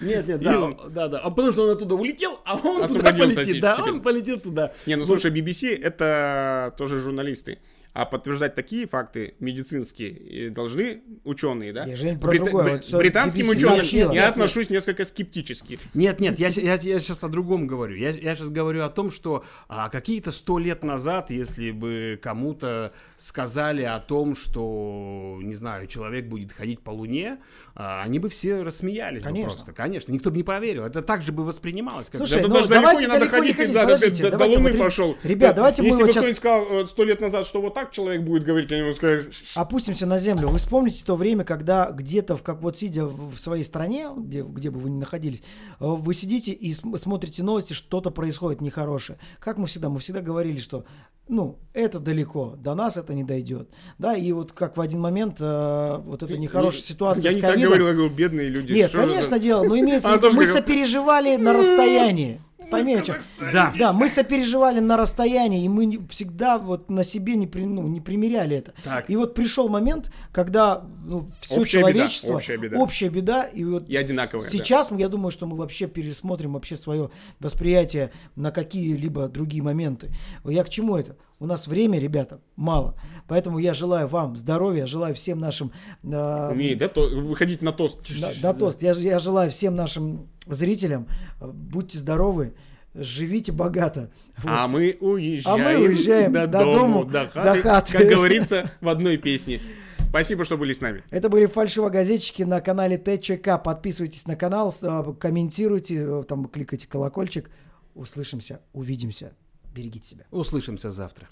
[0.00, 1.18] Нет, нет, да, он- да, да.
[1.18, 3.60] А потому что он оттуда улетел, а он туда полетит.
[3.60, 3.92] Да, теперь.
[3.94, 4.72] он полетел туда.
[4.86, 7.58] Не, ну слушай, BBC это тоже журналисты.
[7.94, 11.84] А подтверждать такие факты медицинские э, должны ученые, да?
[11.84, 14.12] Я же про другое, вот что британским ученым сообщила.
[14.12, 15.78] я Нет, отношусь несколько скептически.
[15.94, 17.94] Нет, нет, я, я, сейчас о другом говорю.
[17.94, 22.92] Я, я сейчас говорю о том, что а, какие-то сто лет назад, если бы кому-то
[23.16, 27.38] сказали о том, что, не знаю, человек будет ходить по Луне,
[27.76, 29.52] а, они бы все рассмеялись бы Конечно.
[29.52, 29.72] просто.
[29.72, 30.84] Конечно, никто бы не поверил.
[30.84, 32.08] Это так же бы воспринималось.
[32.08, 34.30] как- Слушай, Да ну, даже далеко давайте не надо ходить, ходить, да, подождите, до, до
[34.32, 35.16] давайте Луны вот, пошел.
[35.22, 37.83] ребят, давайте мы Если вот бы сейчас- кто-нибудь сказал сто лет назад, что вот так
[37.90, 40.48] человек будет говорить, они ему скажут, Опустимся на землю.
[40.48, 44.70] Вы вспомните то время, когда где-то, в, как вот сидя в своей стране, где, где
[44.70, 49.18] бы вы ни находились, э, вы сидите и см- смотрите новости, что-то происходит нехорошее.
[49.38, 50.84] Как мы всегда, мы всегда говорили, что
[51.26, 53.70] ну, это далеко, до нас это не дойдет.
[53.98, 57.40] Да, и вот как в один момент э, вот эта нехорошая ситуация Я с не
[57.40, 58.72] так говорил, я говорю, бедные люди.
[58.72, 59.42] Нет, конечно, это?
[59.42, 62.42] дело, но имеется в Она виду, мы сопереживали на расстоянии.
[62.70, 63.14] Поймете?
[63.52, 63.72] Да.
[63.78, 67.86] Да, мы сопереживали на расстоянии, и мы не- всегда вот на себе не, при- ну,
[67.86, 68.74] не примеряли это.
[68.82, 69.08] Так.
[69.10, 72.76] И вот пришел момент, когда ну, все Общая беда, человечество, общая беда.
[72.78, 77.10] общая беда, и вот И одинаковая, сейчас я думаю, что мы вообще пересмотрим вообще свое
[77.40, 80.10] восприятие на какие-либо другие моменты.
[80.44, 81.16] Я к чему это?
[81.40, 82.96] У нас время, ребята, мало.
[83.26, 85.72] Поэтому я желаю вам здоровья, желаю всем нашим
[86.02, 88.00] э, Умеет, да, то, выходить на тост.
[88.20, 88.82] да, да, тост.
[88.82, 91.06] Я, я желаю всем нашим зрителям,
[91.40, 92.54] э, будьте здоровы.
[92.94, 94.10] живите богато.
[94.44, 97.92] А мы уезжаем, А мы уезжаем до, до дому, дому, до до хаты, хаты.
[97.98, 99.60] как говорится в одной песне.
[100.08, 101.02] Спасибо, что были с нами.
[101.10, 103.58] Это были фальшивогазетчики на канале ТЧК.
[103.58, 107.50] Подписывайтесь на канал, а, комментируйте, э, там кликайте колокольчик.
[107.96, 109.32] Услышимся, увидимся.
[109.74, 110.24] Берегите себя.
[110.30, 111.28] Услышимся завтра.